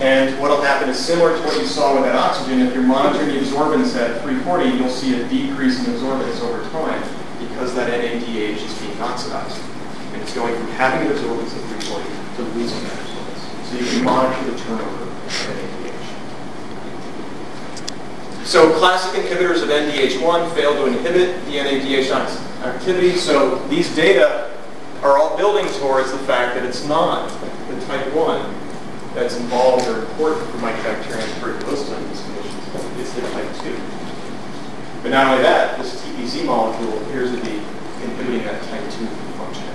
and 0.01 0.39
what 0.41 0.51
will 0.51 0.61
happen 0.61 0.89
is 0.89 0.99
similar 0.99 1.37
to 1.37 1.43
what 1.45 1.59
you 1.59 1.67
saw 1.67 1.95
with 1.95 2.05
that 2.05 2.17
oxygen. 2.17 2.61
If 2.61 2.75
you're 2.75 2.83
monitoring 2.83 3.29
the 3.29 3.41
absorbance 3.41 3.97
at 3.97 4.21
340, 4.23 4.77
you'll 4.77 4.91
see 4.91 5.21
a 5.21 5.29
decrease 5.29 5.79
in 5.79 5.95
absorbance 5.95 6.41
over 6.43 6.69
time 6.71 7.03
because 7.39 7.75
that 7.75 7.89
NADH 7.89 8.57
is 8.57 8.79
being 8.81 9.01
oxidized. 9.01 9.59
And 10.13 10.23
it's 10.23 10.35
going 10.35 10.55
from 10.55 10.69
having 10.73 11.09
an 11.09 11.17
absorbance 11.17 11.55
at 11.57 11.63
340 11.87 12.05
to 12.37 12.43
losing 12.59 12.83
that 12.85 12.99
absorbance. 12.99 13.43
So 13.71 13.79
you 13.79 13.87
can 13.87 14.05
monitor 14.05 14.51
the 14.51 14.59
turnover 14.59 15.03
of 15.05 15.09
NADH. 15.09 15.87
So 18.45 18.79
classic 18.79 19.23
inhibitors 19.23 19.63
of 19.63 19.71
NDH1 19.71 20.55
fail 20.55 20.75
to 20.75 20.87
inhibit 20.87 21.45
the 21.47 21.57
NADH 21.57 22.11
activity. 22.63 23.17
So 23.17 23.59
these 23.69 23.95
data 23.97 24.46
building 25.37 25.67
towards 25.81 26.11
the 26.13 26.19
fact 26.19 26.55
that 26.55 26.65
it's 26.65 26.85
not 26.87 27.29
the 27.69 27.81
type 27.87 28.13
1 28.15 28.55
that's 29.15 29.37
involved 29.37 29.87
or 29.89 30.01
important 30.01 30.51
for 30.51 30.59
mycobacterium 30.59 31.25
tuberculosis 31.41 31.89
conditions. 31.89 33.01
It's 33.01 33.13
the 33.15 33.23
type 33.33 33.49
2. 33.65 33.81
But 35.03 35.11
not 35.11 35.29
only 35.29 35.43
that, 35.43 35.79
this 35.79 36.03
TPZ 36.03 36.45
molecule 36.45 37.03
appears 37.03 37.31
to 37.31 37.41
be 37.45 37.57
inhibiting 38.03 38.45
that 38.45 38.63
type 38.65 38.83
2 38.93 39.07
function. 39.41 39.69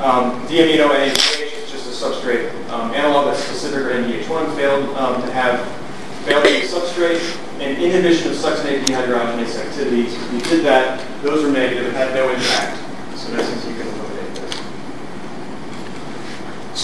Um, 0.00 0.46
NADH 0.46 1.40
is 1.42 1.70
just 1.70 1.86
a 1.86 2.06
substrate 2.06 2.52
um, 2.70 2.92
analog 2.92 3.26
that's 3.26 3.42
specific 3.42 3.84
for 3.84 3.90
NDH1 3.90 4.54
failed 4.54 4.96
um, 4.96 5.22
to 5.22 5.32
have 5.32 5.66
failed 6.26 6.44
to 6.44 6.50
be 6.50 6.66
substrate 6.66 7.20
and 7.60 7.82
inhibition 7.82 8.30
of 8.30 8.36
succinate 8.36 8.84
dehydrogenase 8.84 9.58
activities. 9.58 10.14
If 10.14 10.32
you 10.32 10.40
did 10.40 10.64
that, 10.64 11.00
those 11.22 11.42
were 11.44 11.50
negative, 11.50 11.86
It 11.86 11.94
had 11.94 12.14
no 12.14 12.28
impact. 12.30 12.76
So 13.18 13.32
in 13.32 13.40
essence, 13.40 13.66
you 13.66 13.82
can. 13.82 14.05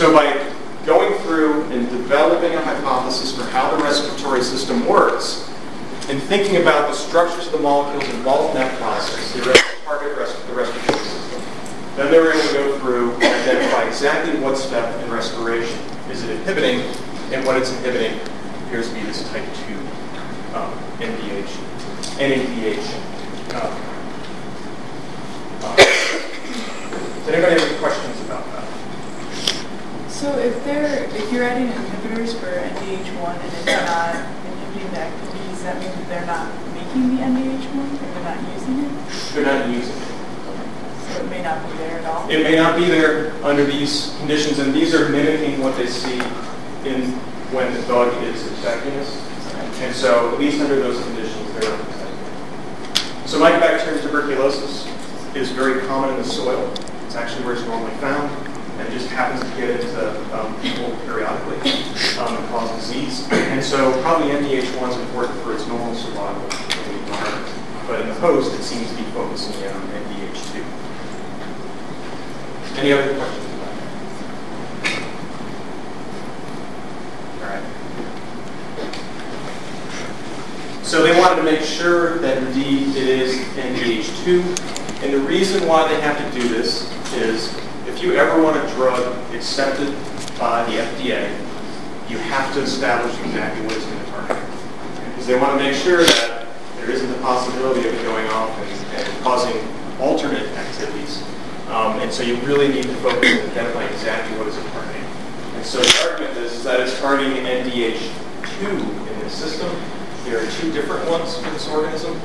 So 0.02 0.12
by 0.12 0.34
going 0.84 1.16
through 1.20 1.62
and 1.70 1.88
developing 1.88 2.52
a 2.56 2.60
hypothesis 2.60 3.36
for 3.36 3.44
how 3.50 3.70
the 3.70 3.84
respiratory 3.84 4.42
system 4.42 4.84
works, 4.84 5.48
and 6.08 6.20
thinking 6.20 6.56
about 6.56 6.90
the 6.90 6.92
structures 6.92 7.46
of 7.46 7.52
the 7.52 7.60
molecules 7.60 8.12
involved 8.12 8.56
in 8.56 8.62
that 8.62 8.76
process, 8.80 9.32
the 9.32 9.42
target 9.84 10.16
the 10.16 10.54
respiratory 10.54 11.04
system, 11.04 11.40
then 11.94 12.10
they 12.10 12.18
were 12.18 12.32
able 12.32 12.48
to 12.48 12.52
go 12.52 12.78
through 12.80 13.12
and 13.12 13.22
identify 13.22 13.86
exactly 13.86 14.36
what 14.40 14.58
step 14.58 15.00
in 15.04 15.08
respiration 15.12 15.78
is 16.10 16.24
it 16.24 16.30
inhibiting, 16.30 16.80
and 17.30 17.46
what 17.46 17.56
it's 17.56 17.70
inhibiting 17.70 18.18
appears 18.66 18.88
to 18.88 18.94
be 18.96 19.02
this 19.02 19.22
type 19.30 19.44
2 19.68 19.74
um, 20.56 20.76
NDH, 20.98 21.46
NADH. 22.18 22.90
Um, 23.54 23.70
uh, 25.62 25.76
does 27.20 27.28
anybody 27.28 27.52
have 27.52 27.70
any 27.70 27.78
questions? 27.78 28.11
So 30.22 30.38
if 30.38 30.54
they're 30.64 31.02
if 31.02 31.32
you're 31.32 31.42
adding 31.42 31.66
inhibitors 31.66 32.38
for 32.38 32.46
NDH1 32.46 33.42
and 33.42 33.52
it's 33.54 33.66
not 33.66 34.14
inhibiting 34.14 34.90
the 34.92 35.00
activity, 35.00 35.48
does 35.50 35.62
that 35.64 35.80
mean 35.80 35.90
that 35.90 36.08
they're 36.08 36.26
not 36.26 36.46
making 36.74 37.16
the 37.16 37.22
NDH1 37.22 37.92
or 37.92 38.14
they're 38.14 38.22
not 38.22 38.54
using 38.54 38.78
it? 38.84 39.34
They're 39.34 39.44
not 39.44 39.68
using 39.68 39.96
it. 39.96 41.10
So 41.10 41.24
it 41.24 41.28
may 41.28 41.42
not 41.42 41.68
be 41.68 41.76
there 41.76 41.98
at 41.98 42.04
all. 42.04 42.30
It 42.30 42.44
may 42.44 42.54
not 42.54 42.78
be 42.78 42.84
there 42.84 43.32
under 43.42 43.64
these 43.64 44.14
conditions, 44.20 44.60
and 44.60 44.72
these 44.72 44.94
are 44.94 45.08
mimicking 45.08 45.60
what 45.60 45.76
they 45.76 45.88
see 45.88 46.20
in 46.88 47.10
when 47.50 47.74
the 47.74 47.82
dog 47.88 48.14
is 48.22 48.46
infecting 48.46 48.94
us. 49.00 49.10
And 49.80 49.92
so, 49.92 50.32
at 50.32 50.38
least 50.38 50.60
under 50.60 50.76
those 50.76 51.02
conditions, 51.02 51.52
they're 51.54 51.74
infected. 51.74 53.28
So 53.28 53.40
mycobacterium 53.40 54.00
tuberculosis 54.00 54.86
is 55.34 55.50
very 55.50 55.84
common 55.88 56.10
in 56.10 56.18
the 56.18 56.24
soil. 56.24 56.72
It's 57.06 57.16
actually 57.16 57.44
where 57.44 57.54
it's 57.54 57.64
normally 57.64 57.90
found 57.96 58.30
and 58.78 58.92
just 58.92 59.08
happens 59.08 59.40
to 59.42 59.56
get 59.56 59.70
into 59.70 60.38
um, 60.38 60.54
people 60.60 60.90
periodically 61.04 61.58
um, 62.18 62.36
and 62.36 62.48
cause 62.48 62.70
disease. 62.76 63.28
And 63.30 63.62
so 63.62 63.92
probably 64.02 64.28
NDH1 64.28 64.90
is 64.90 64.96
important 64.96 65.38
for 65.42 65.54
its 65.54 65.66
normal 65.66 65.94
survival 65.94 66.42
in 66.42 66.48
the 66.48 66.98
environment. 67.00 67.52
But 67.86 68.00
in 68.00 68.08
the 68.08 68.14
host, 68.14 68.54
it 68.58 68.62
seems 68.62 68.90
to 68.90 68.96
be 68.96 69.02
focusing 69.10 69.54
in 69.62 69.72
on 69.72 69.82
NDH2. 69.88 70.64
Any 72.78 72.92
other 72.92 73.14
questions 73.14 73.46
about 73.54 73.74
that? 73.76 73.92
All 77.42 77.48
right. 77.48 77.64
So 80.82 81.02
they 81.02 81.18
wanted 81.18 81.36
to 81.36 81.42
make 81.42 81.60
sure 81.60 82.18
that 82.18 82.38
indeed 82.38 82.96
it 82.96 83.08
is 83.08 83.36
NDH2. 83.56 84.42
And 85.02 85.12
the 85.12 85.20
reason 85.20 85.66
why 85.66 85.88
they 85.88 86.00
have 86.00 86.16
to 86.18 86.40
do 86.40 86.48
this 86.48 86.90
is 87.14 87.52
if 88.02 88.08
you 88.08 88.16
ever 88.16 88.42
want 88.42 88.56
a 88.56 88.74
drug 88.74 88.98
accepted 89.32 89.94
by 90.36 90.64
the 90.66 90.72
FDA, 90.72 91.30
you 92.10 92.18
have 92.18 92.52
to 92.52 92.60
establish 92.60 93.16
exactly 93.20 93.64
what 93.64 93.76
it's 93.76 93.84
going 93.84 94.04
to 94.04 94.10
target. 94.10 94.42
Because 95.06 95.28
they 95.28 95.38
want 95.38 95.56
to 95.56 95.62
make 95.62 95.76
sure 95.76 96.02
that 96.02 96.48
there 96.78 96.90
isn't 96.90 97.08
the 97.08 97.18
possibility 97.18 97.86
of 97.86 97.94
it 97.94 98.02
going 98.02 98.26
off 98.30 98.50
and, 98.58 99.06
and 99.06 99.22
causing 99.22 99.54
alternate 100.00 100.48
activities. 100.58 101.22
Um, 101.68 102.00
and 102.00 102.12
so 102.12 102.24
you 102.24 102.34
really 102.38 102.66
need 102.66 102.82
to 102.82 102.94
focus 103.06 103.38
on 103.38 103.50
identifying 103.50 103.92
exactly 103.92 104.36
what 104.36 104.48
is 104.48 104.56
it 104.56 104.66
targeting. 104.72 105.04
And 105.54 105.64
so 105.64 105.78
the 105.80 106.10
argument 106.10 106.38
is, 106.38 106.54
is 106.54 106.64
that 106.64 106.80
it's 106.80 106.98
targeting 106.98 107.44
NDH2 107.44 108.66
in 108.66 109.18
this 109.20 109.32
system. 109.32 109.70
There 110.24 110.44
are 110.44 110.50
two 110.58 110.72
different 110.72 111.08
ones 111.08 111.36
for 111.36 111.50
this 111.50 111.68
organism. 111.68 112.20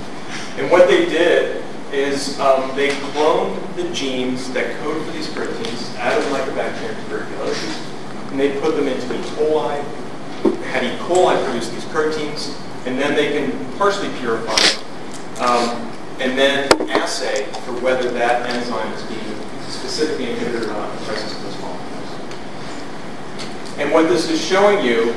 And 0.58 0.72
what 0.72 0.88
they 0.88 1.06
did 1.06 1.64
is 1.94 2.40
um, 2.40 2.76
they 2.76 2.90
cloned 2.90 3.76
the 3.76 3.90
genes 3.94 4.52
that 4.54 4.78
code 4.82 5.06
for 5.06 5.12
these 5.12 5.28
proteins 5.34 5.96
out 5.98 6.18
of 6.18 6.24
Mycobacterium 6.26 7.02
tuberculosis, 7.04 7.92
and 8.32 8.40
they 8.40 8.60
put 8.60 8.76
them 8.76 8.88
into 8.88 9.06
E. 9.14 9.22
coli, 9.36 9.84
had 10.64 10.84
E. 10.84 10.98
coli 10.98 11.42
produce 11.46 11.70
these 11.70 11.86
proteins, 11.86 12.58
and 12.86 13.00
then 13.00 13.16
they 13.16 13.32
can 13.32 13.52
partially 13.78 14.10
purify 14.20 14.56
them, 14.56 14.84
um, 15.40 15.94
and 16.20 16.38
then 16.38 16.70
assay 16.90 17.46
for 17.66 17.74
whether 17.80 18.12
that 18.12 18.50
enzyme 18.50 18.92
is 18.94 19.04
being 19.04 19.22
specifically 19.70 20.32
inhibited 20.32 20.64
or 20.64 20.68
not 20.68 20.90
in 20.92 21.00
the 21.00 21.06
presence 21.06 21.32
of 21.36 21.44
those 21.44 21.58
molecules. 21.62 22.12
And 23.80 23.92
what 23.92 24.10
this 24.10 24.30
is 24.30 24.44
showing 24.44 24.86
you 24.86 25.16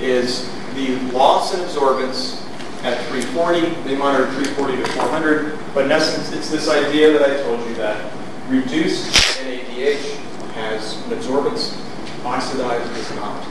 is 0.00 0.48
the 0.74 0.96
loss 1.12 1.54
in 1.54 1.60
absorbance 1.60 2.44
at 2.84 3.04
340. 3.08 3.82
They 3.82 3.96
monitor 3.96 4.26
340 4.32 4.76
to 4.82 4.86
400, 4.92 5.58
but 5.74 5.84
in 5.86 5.92
essence, 5.92 6.32
it's 6.32 6.50
this 6.50 6.68
idea 6.68 7.12
that 7.18 7.22
I 7.28 7.42
told 7.42 7.66
you 7.68 7.74
that 7.74 8.12
reduced 8.48 9.10
NADH 9.42 10.16
has 10.54 10.96
an 11.06 11.10
absorbance, 11.18 11.76
oxidized 12.24 12.92
does 12.94 13.10
not. 13.16 13.46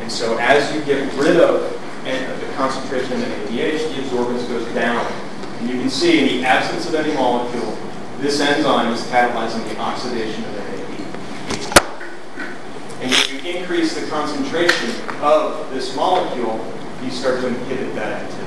And 0.00 0.10
so 0.10 0.36
as 0.38 0.72
you 0.74 0.82
get 0.84 1.12
rid 1.14 1.36
of 1.38 1.72
the 2.04 2.52
concentration 2.56 3.12
of 3.12 3.28
NADH, 3.28 3.94
the 3.94 4.02
absorbance 4.02 4.46
goes 4.48 4.66
down. 4.74 5.04
And 5.60 5.68
you 5.70 5.78
can 5.80 5.90
see 5.90 6.18
in 6.20 6.26
the 6.26 6.46
absence 6.46 6.86
of 6.86 6.94
any 6.94 7.14
molecule, 7.14 7.76
this 8.18 8.40
enzyme 8.40 8.92
is 8.92 9.02
catalyzing 9.04 9.64
the 9.68 9.78
oxidation 9.78 10.44
of 10.44 10.50
NADH. 10.50 10.64
And 13.02 13.10
if 13.10 13.32
you 13.32 13.38
increase 13.56 13.94
the 13.98 14.06
concentration 14.08 14.90
of 15.20 15.70
this 15.70 15.94
molecule, 15.96 16.60
you 17.02 17.10
start 17.10 17.40
to 17.40 17.46
inhibit 17.48 17.94
that 17.94 18.22
activity. 18.22 18.43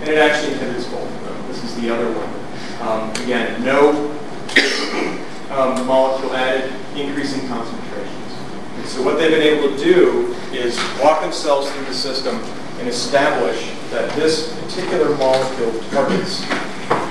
And 0.00 0.08
it 0.08 0.18
actually 0.18 0.54
inhibits 0.54 0.86
both 0.86 1.02
of 1.04 1.24
them. 1.24 1.48
This 1.48 1.62
is 1.62 1.80
the 1.80 1.94
other 1.94 2.10
one. 2.10 2.88
Um, 2.88 3.10
again, 3.22 3.62
no 3.62 3.90
um, 5.50 5.86
molecule 5.86 6.32
added, 6.34 6.72
increasing 6.96 7.46
concentrations. 7.48 8.32
And 8.76 8.86
so 8.86 9.02
what 9.02 9.18
they've 9.18 9.30
been 9.30 9.42
able 9.42 9.76
to 9.76 9.84
do 9.84 10.34
is 10.52 10.78
walk 11.02 11.20
themselves 11.20 11.70
through 11.70 11.84
the 11.84 11.94
system 11.94 12.36
and 12.78 12.88
establish 12.88 13.70
that 13.90 14.10
this 14.16 14.58
particular 14.62 15.14
molecule 15.16 15.78
targets 15.90 16.40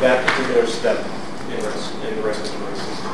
that 0.02 0.26
particular 0.28 0.66
step 0.66 0.98
in, 1.52 1.64
res- 1.64 1.94
in 2.10 2.16
the 2.16 2.22
respiratory 2.24 2.76
system. 2.76 3.12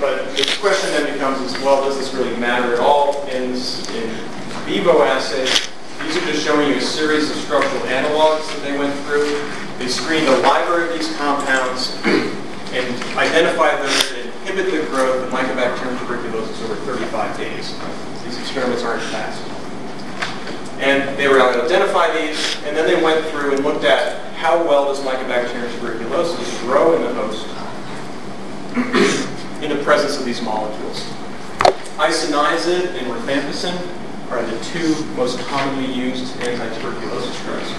But 0.00 0.36
the 0.36 0.56
question 0.60 0.90
then 0.92 1.12
becomes 1.12 1.40
is, 1.40 1.60
well, 1.62 1.82
does 1.84 1.98
this 1.98 2.14
really 2.14 2.36
matter 2.36 2.74
at 2.74 2.80
all 2.80 3.26
in, 3.28 3.52
in 3.52 4.10
vivo 4.66 5.02
assays? 5.02 5.73
These 6.14 6.22
are 6.22 6.30
just 6.30 6.46
showing 6.46 6.68
you 6.70 6.76
a 6.76 6.80
series 6.80 7.28
of 7.28 7.36
structural 7.38 7.82
analogs 7.90 8.46
that 8.46 8.62
they 8.62 8.78
went 8.78 8.94
through. 9.00 9.26
They 9.78 9.88
screened 9.88 10.28
a 10.28 10.38
library 10.46 10.86
of 10.86 10.94
these 10.96 11.10
compounds 11.16 11.90
and 12.70 12.86
identified 13.18 13.82
those 13.82 14.10
that 14.10 14.26
inhibit 14.46 14.66
the 14.70 14.86
growth 14.94 15.24
of 15.24 15.30
Mycobacterium 15.30 15.98
tuberculosis 15.98 16.62
over 16.62 16.76
35 16.86 17.36
days. 17.36 17.74
These 18.22 18.38
experiments 18.38 18.84
aren't 18.84 19.02
fast. 19.10 19.42
And 20.78 21.18
they 21.18 21.26
were 21.26 21.40
able 21.40 21.54
to 21.54 21.64
identify 21.64 22.16
these, 22.16 22.62
and 22.62 22.76
then 22.76 22.86
they 22.86 23.02
went 23.02 23.26
through 23.30 23.56
and 23.56 23.64
looked 23.64 23.82
at 23.82 24.22
how 24.34 24.62
well 24.62 24.84
does 24.84 25.00
Mycobacterium 25.00 25.68
tuberculosis 25.80 26.60
grow 26.60 26.94
in 26.94 27.02
the 27.02 27.12
host 27.14 27.44
in 29.64 29.76
the 29.76 29.82
presence 29.82 30.16
of 30.16 30.24
these 30.24 30.40
molecules. 30.40 31.02
Isoniazid 31.98 32.94
and 33.02 33.08
rifampicin 33.08 34.03
are 34.30 34.42
the 34.42 34.64
two 34.64 35.04
most 35.16 35.38
commonly 35.46 35.92
used 35.92 36.36
anti-tuberculosis 36.40 37.42
drugs. 37.44 37.70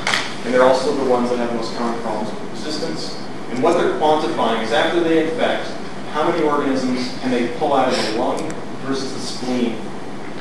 And 0.45 0.53
they're 0.53 0.63
also 0.63 0.95
the 0.95 1.09
ones 1.09 1.29
that 1.29 1.37
have 1.37 1.49
the 1.49 1.55
most 1.55 1.75
common 1.75 1.99
problems 2.01 2.31
with 2.31 2.51
resistance. 2.51 3.19
And 3.49 3.63
what 3.63 3.77
they're 3.77 3.97
quantifying 3.99 4.63
is 4.63 4.71
after 4.71 4.99
they 5.01 5.29
infect, 5.29 5.67
how 6.11 6.29
many 6.29 6.43
organisms 6.43 7.17
can 7.21 7.31
they 7.31 7.57
pull 7.57 7.73
out 7.73 7.91
of 7.91 8.13
the 8.13 8.19
lung 8.19 8.49
versus 8.85 9.13
the 9.13 9.19
spleen 9.19 9.73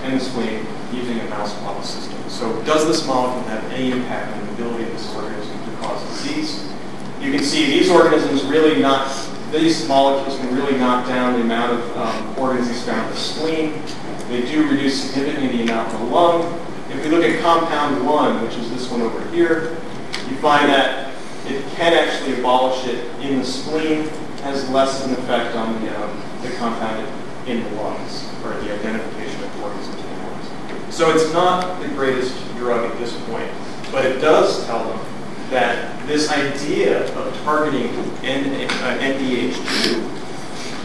and 0.02 0.20
the 0.20 0.24
spleen 0.24 0.66
using 0.92 1.18
a 1.20 1.24
mouse 1.28 1.58
model 1.62 1.82
system. 1.82 2.18
So 2.28 2.62
does 2.64 2.86
this 2.86 3.06
molecule 3.06 3.42
have 3.44 3.64
any 3.72 3.90
impact 3.90 4.36
on 4.36 4.46
the 4.46 4.52
ability 4.52 4.84
of 4.84 4.92
this 4.92 5.14
organism 5.14 5.58
to 5.64 5.76
cause 5.78 6.06
disease? 6.08 6.68
You 7.20 7.32
can 7.32 7.42
see 7.42 7.66
these 7.66 7.90
organisms 7.90 8.44
really 8.44 8.80
not, 8.80 9.08
these 9.50 9.88
molecules 9.88 10.38
can 10.38 10.54
really 10.54 10.76
knock 10.78 11.06
down 11.06 11.34
the 11.34 11.40
amount 11.40 11.72
of 11.72 11.96
um, 11.96 12.38
organisms 12.38 12.82
found 12.84 13.08
in 13.08 13.14
the 13.14 13.20
spleen. 13.20 13.82
They 14.28 14.42
do 14.46 14.68
reduce 14.68 15.02
significantly 15.10 15.58
the 15.58 15.62
amount 15.64 15.92
in 15.92 16.00
the 16.00 16.06
lung. 16.06 16.60
If 16.90 17.04
we 17.04 17.10
look 17.10 17.24
at 17.24 17.40
compound 17.42 18.06
one, 18.06 18.42
which 18.42 18.54
is 18.56 18.70
this 18.70 18.90
one 18.90 19.02
over 19.02 19.20
here, 19.30 19.76
you 20.28 20.36
find 20.38 20.68
that 20.68 21.12
it 21.46 21.62
can 21.76 21.92
actually 21.92 22.38
abolish 22.38 22.86
it 22.86 23.04
in 23.20 23.38
the 23.38 23.44
spleen, 23.44 24.08
has 24.42 24.68
less 24.70 25.04
of 25.04 25.10
an 25.12 25.18
effect 25.24 25.54
on 25.56 25.72
the, 25.82 26.02
um, 26.02 26.22
the 26.42 26.50
compound 26.56 27.06
in 27.48 27.62
the 27.62 27.70
lungs, 27.82 28.26
or 28.42 28.50
the 28.62 28.72
identification 28.72 29.42
of 29.44 29.62
organisms 29.62 29.96
the 29.96 30.08
lungs. 30.08 30.94
So 30.94 31.10
it's 31.14 31.32
not 31.32 31.80
the 31.82 31.88
greatest 31.88 32.34
drug 32.56 32.90
at 32.90 32.98
this 32.98 33.14
point, 33.26 33.50
but 33.92 34.06
it 34.06 34.20
does 34.20 34.64
tell 34.64 34.88
them 34.88 35.00
that 35.50 36.06
this 36.06 36.30
idea 36.30 37.04
of 37.18 37.36
targeting 37.44 37.88
N- 38.22 38.68
uh, 38.70 38.98
NDH2 39.00 40.00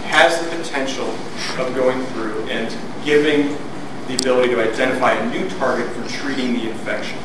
has 0.03 0.41
the 0.41 0.55
potential 0.57 1.07
of 1.59 1.75
going 1.75 2.03
through 2.07 2.41
and 2.49 2.75
giving 3.05 3.57
the 4.07 4.15
ability 4.15 4.49
to 4.49 4.61
identify 4.61 5.13
a 5.13 5.29
new 5.29 5.47
target 5.57 5.87
for 5.91 6.07
treating 6.09 6.53
the 6.53 6.69
infection. 6.69 7.17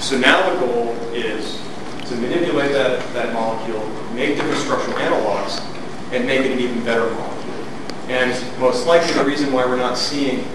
So 0.00 0.18
now 0.18 0.50
the 0.50 0.60
goal 0.60 0.92
is 1.12 1.60
to 2.08 2.16
manipulate 2.16 2.72
that, 2.72 3.00
that 3.14 3.32
molecule, 3.32 3.86
make 4.14 4.36
different 4.36 4.58
structural 4.58 4.96
analogs, 4.98 5.60
and 6.12 6.26
make 6.26 6.40
it 6.40 6.52
an 6.52 6.60
even 6.60 6.84
better 6.84 7.10
molecule. 7.10 7.54
And 8.08 8.60
most 8.60 8.86
likely 8.86 9.12
the 9.14 9.24
reason 9.24 9.52
why 9.52 9.64
we're 9.66 9.76
not 9.76 9.98
seeing 9.98 10.46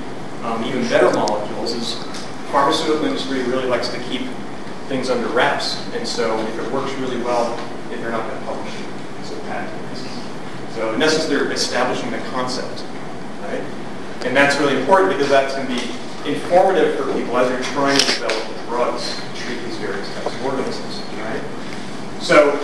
um, 0.43 0.63
even 0.63 0.81
better 0.89 1.11
molecules 1.11 1.73
is 1.73 1.95
pharmaceutical 2.51 3.05
industry 3.05 3.43
really 3.43 3.65
likes 3.65 3.89
to 3.89 3.99
keep 4.03 4.21
things 4.87 5.09
under 5.09 5.27
wraps. 5.29 5.85
And 5.93 6.07
so 6.07 6.39
if 6.39 6.59
it 6.59 6.71
works 6.71 6.91
really 6.93 7.17
well, 7.17 7.55
they're 7.89 8.11
not 8.11 8.27
going 8.27 8.39
to 8.39 8.45
publish 8.45 8.73
it. 8.73 9.25
So. 9.25 9.33
So 10.73 10.91
in 10.93 11.01
essence, 11.03 11.27
they're 11.27 11.51
establishing 11.51 12.09
the 12.09 12.17
concept, 12.31 12.83
right? 13.53 14.25
And 14.25 14.35
that's 14.35 14.59
really 14.59 14.77
important 14.79 15.11
because 15.11 15.29
going 15.55 15.67
to 15.67 15.73
be 15.73 16.31
informative 16.31 16.97
for 16.97 17.11
people 17.13 17.37
as 17.37 17.49
they're 17.49 17.73
trying 17.73 17.97
to 17.97 18.05
develop 18.05 18.67
drugs 18.67 19.19
to 19.19 19.41
treat 19.41 19.59
these 19.65 19.77
various 19.77 20.07
types 20.15 20.33
of 20.33 20.45
organisms, 20.45 21.01
right? 21.19 21.41
So 22.21 22.55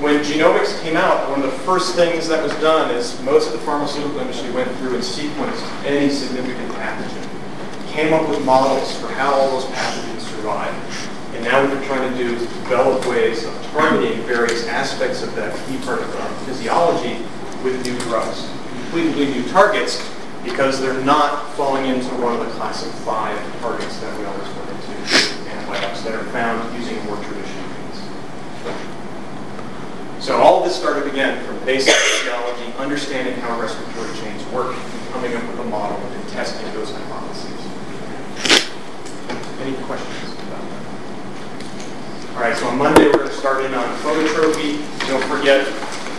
when 0.00 0.20
genomics 0.20 0.80
came 0.82 0.96
out, 0.96 1.28
one 1.30 1.42
of 1.42 1.50
the 1.50 1.58
first 1.58 1.94
things 1.94 2.28
that 2.28 2.42
was 2.42 2.52
done 2.60 2.94
is 2.94 3.20
most 3.22 3.46
of 3.46 3.52
the 3.52 3.58
pharmaceutical 3.60 4.20
industry 4.20 4.50
went 4.50 4.70
through 4.76 4.94
and 4.94 5.02
sequenced 5.02 5.84
any 5.84 6.10
significant 6.10 6.70
pathogen, 6.72 7.26
came 7.88 8.12
up 8.12 8.28
with 8.28 8.44
models 8.44 8.98
for 9.00 9.08
how 9.08 9.32
all 9.32 9.60
those 9.60 9.70
pathogens 9.70 10.20
survive. 10.20 10.74
And 11.34 11.44
now 11.44 11.62
what 11.62 11.70
they're 11.70 11.86
trying 11.86 12.12
to 12.12 12.18
do 12.18 12.34
is 12.34 12.42
develop 12.42 13.06
ways 13.06 13.44
of 13.46 13.54
targeting 13.72 14.20
various 14.22 14.66
aspects 14.66 15.22
of 15.22 15.34
that 15.36 15.56
key 15.66 15.78
part 15.78 16.00
of 16.00 16.10
physiology 16.46 17.16
with 17.64 17.84
new 17.84 17.98
drugs, 18.00 18.48
completely 18.90 19.26
new 19.26 19.44
targets, 19.50 20.02
because 20.42 20.80
they're 20.80 21.00
not 21.04 21.54
falling 21.54 21.86
into 21.86 22.08
one 22.16 22.34
of 22.34 22.40
the 22.44 22.50
classic 22.58 22.90
five 23.06 23.38
targets 23.60 24.00
that 24.00 24.18
we 24.18 24.24
always 24.24 24.48
run 24.48 24.68
into 24.68 24.90
antibiotics 25.48 26.02
that 26.02 26.14
are 26.14 26.24
found 26.34 26.58
using 26.74 26.98
more 27.04 27.14
traditional 27.22 27.62
means. 27.70 28.02
So 30.18 30.36
all 30.38 30.64
this 30.64 30.74
started 30.74 31.06
again 31.06 31.38
from 31.46 31.64
basic 31.64 31.94
physiology, 31.94 32.72
understanding 32.78 33.34
how 33.34 33.60
respiratory 33.60 34.12
chains 34.18 34.44
work, 34.52 34.74
and 34.74 35.08
coming 35.12 35.36
up 35.36 35.46
with 35.46 35.60
a 35.60 35.64
model 35.70 35.96
and 35.96 36.28
testing 36.30 36.66
those 36.74 36.90
hypotheses. 36.90 37.60
Any 39.62 39.76
questions 39.86 40.32
about 40.34 40.66
that? 40.66 40.82
All 42.34 42.40
right, 42.42 42.56
so 42.56 42.66
on 42.66 42.76
Monday 42.78 43.06
we're 43.06 43.22
going 43.22 43.28
to 43.28 43.34
start 43.34 43.64
in 43.64 43.72
on 43.72 43.86
phototrophy. 43.98 44.82
Don't 45.06 45.22
forget, 45.30 45.68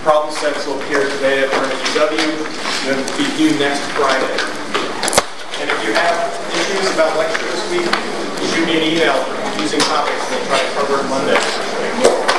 Problem 0.02 0.34
sets 0.34 0.66
will 0.66 0.82
appear 0.82 1.08
today 1.08 1.44
at 1.44 1.52
RNGW, 1.52 2.90
and 2.90 2.98
will 2.98 3.18
be 3.20 3.38
due 3.38 3.54
next 3.60 3.82
Friday. 3.94 4.34
And 5.62 5.70
if 5.70 5.78
you 5.86 5.94
have 5.94 6.34
issues 6.58 6.92
about 6.96 7.16
lecture 7.20 7.46
this 7.46 7.70
week, 7.70 7.86
shoot 8.50 8.66
me 8.66 8.78
an 8.78 8.98
email 8.98 9.62
using 9.62 9.80
topics, 9.82 10.26
and 10.26 10.38
we'll 10.38 10.48
try 10.48 10.58
to 10.58 10.74
cover 10.74 11.06
it 11.06 11.08
Monday. 11.08 12.31